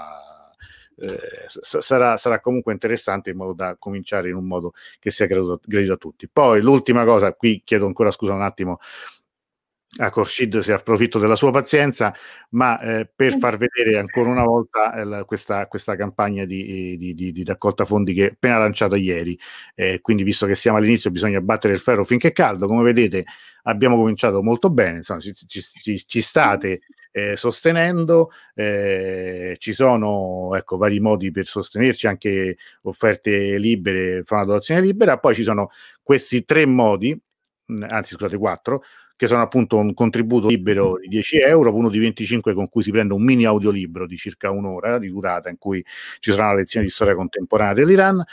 [0.98, 5.94] Eh, sarà, sarà, comunque interessante in modo da cominciare in un modo che sia gradito
[5.94, 6.28] a tutti.
[6.28, 8.78] Poi l'ultima cosa, qui chiedo ancora scusa un attimo
[9.98, 12.16] a Corshid si approfitto della sua pazienza,
[12.52, 17.32] ma eh, per far vedere ancora una volta eh, questa, questa, campagna di, di, di,
[17.34, 19.38] di, raccolta fondi che è appena lanciata ieri,
[19.76, 23.26] eh, quindi visto che siamo all'inizio bisogna battere il ferro finché è caldo, come vedete
[23.64, 26.82] abbiamo cominciato molto bene, insomma, ci, ci, ci state
[27.12, 34.46] eh, sostenendo, eh, ci sono ecco, vari modi per sostenerci, anche offerte libere, fa una
[34.46, 35.70] donazione libera, poi ci sono
[36.02, 37.20] questi tre modi,
[37.88, 38.84] anzi scusate quattro,
[39.22, 42.90] che sono appunto un contributo libero di 10 euro, uno di 25 con cui si
[42.90, 45.86] prende un mini audiolibro di circa un'ora di durata in cui
[46.18, 48.26] ci sarà una lezione di storia contemporanea dell'Iran,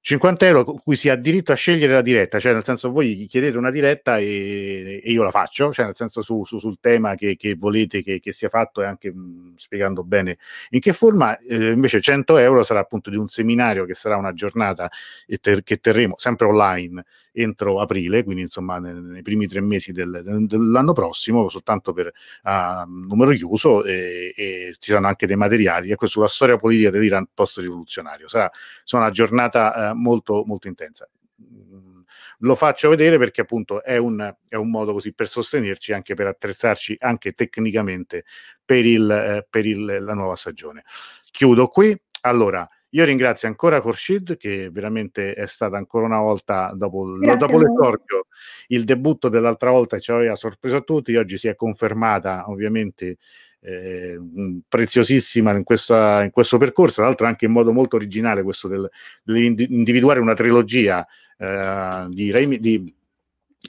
[0.00, 3.26] 50 euro con cui si ha diritto a scegliere la diretta, cioè nel senso voi
[3.26, 7.16] chiedete una diretta e, e io la faccio, cioè nel senso su, su, sul tema
[7.16, 10.38] che, che volete che, che, sia fatto e anche mh, spiegando bene
[10.70, 14.32] in che forma, eh, invece 100 euro sarà appunto di un seminario che sarà una
[14.32, 14.88] giornata
[15.40, 17.04] ter- che terremo sempre online
[17.36, 22.12] entro aprile, quindi insomma nei, nei primi tre mesi del, del, dell'anno prossimo, soltanto per
[22.44, 25.90] uh, numero chiuso e, e, ci saranno anche dei materiali.
[25.90, 28.28] Ecco, sulla storia politica dell'Iran post-rivoluzionario.
[28.28, 28.50] Sarà
[28.92, 31.08] una giornata uh, molto, molto intensa
[32.40, 36.26] lo faccio vedere perché appunto è un, è un, modo così per sostenerci, anche per
[36.26, 38.24] attrezzarci anche tecnicamente
[38.62, 40.84] per, il, eh, per il, la nuova stagione.
[41.30, 41.98] Chiudo qui.
[42.22, 42.66] Allora,
[42.96, 48.26] io ringrazio ancora Khorshid che veramente è stata ancora una volta dopo, dopo l'esordio,
[48.68, 53.18] il debutto dell'altra volta ci aveva sorpreso a tutti, oggi si è confermata ovviamente
[53.60, 54.18] eh,
[54.66, 58.90] preziosissima in, questa, in, questo percorso, tra l'altro anche in modo molto originale questo del,
[59.22, 62.94] dell'individuare una trilogia eh, di Raimi, di,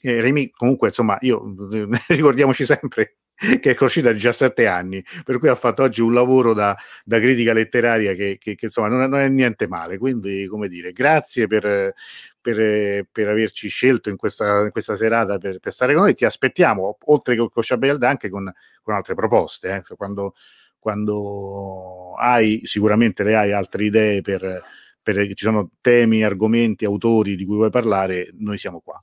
[0.04, 1.54] eh, Raimi, comunque insomma io
[2.08, 3.18] ricordiamoci sempre
[3.62, 7.20] che è uscito a 17 anni, per cui ha fatto oggi un lavoro da, da
[7.20, 9.98] critica letteraria che, che, che insomma non è, non è, niente male.
[10.00, 11.94] Quindi, come dire, grazie per,
[12.42, 16.16] per, per averci scelto in questa, in questa serata per, per, stare con noi.
[16.16, 19.70] Ti aspettiamo, oltre che con Shabelda, anche con, con altre proposte.
[19.70, 19.84] Eh.
[19.86, 20.34] Cioè, quando,
[20.80, 24.64] quando hai, sicuramente le hai altre idee per,
[25.04, 29.00] per, ci sono temi, argomenti, autori di cui vuoi parlare, noi siamo qua.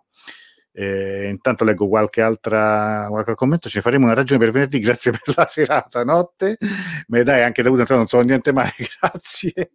[0.76, 3.68] Eh, intanto leggo qualche altra qualche commento.
[3.68, 4.78] Ci faremo una ragione per venerdì.
[4.80, 6.58] Grazie per la serata, notte.
[7.08, 8.70] Me dai anche da entrato, non so niente mai.
[9.00, 9.70] Grazie.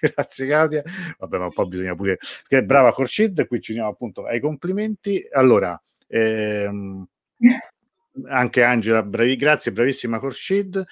[0.00, 0.82] Grazie Claudia.
[1.18, 2.18] Vabbè, ma un po' bisogna pure.
[2.64, 5.26] Brava Corcid, qui ci andiamo appunto ai complimenti.
[5.32, 7.06] Allora, ehm,
[8.28, 10.84] anche Angela, bravi, grazie, bravissima Corcid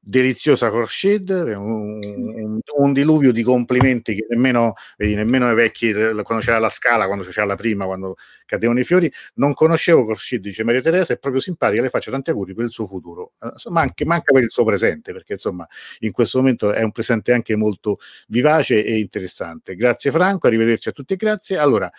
[0.00, 6.38] deliziosa Khorshid, un, un, un, diluvio di complimenti che nemmeno, vedi, nemmeno i vecchi, quando
[6.38, 10.64] c'era la scala, quando c'era la prima, quando cadevano i fiori, non conoscevo Khorshid, dice
[10.64, 14.04] Maria Teresa, è proprio simpatica, le faccio tanti auguri per il suo futuro, eh, manca,
[14.06, 15.66] manca per il suo presente, perché insomma
[16.00, 19.74] in questo momento è un presente anche molto vivace e interessante.
[19.74, 21.58] Grazie Franco, arrivederci a tutti e grazie.
[21.58, 21.90] Allora,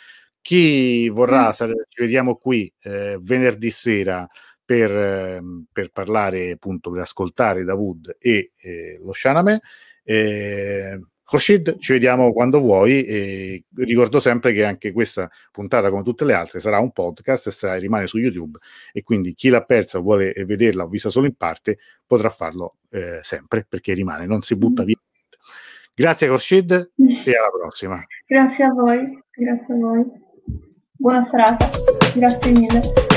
[0.41, 1.71] chi vorrà, mm.
[1.89, 4.27] ci vediamo qui eh, venerdì sera
[4.69, 9.61] per, ehm, per, parlare, appunto, per ascoltare Davud e eh, lo Shaname.
[10.03, 16.23] Eh, Khorshid, ci vediamo quando vuoi e ricordo sempre che anche questa puntata, come tutte
[16.23, 18.59] le altre, sarà un podcast e sarà, rimane su YouTube
[18.93, 22.75] e quindi chi l'ha persa o vuole vederla o vista solo in parte potrà farlo
[22.91, 24.99] eh, sempre perché rimane, non si butta via.
[25.95, 28.05] Grazie Khorshid e alla prossima.
[28.27, 30.05] Grazie a voi, grazie a voi.
[30.91, 31.69] Buona serata,
[32.13, 33.08] grazie mille.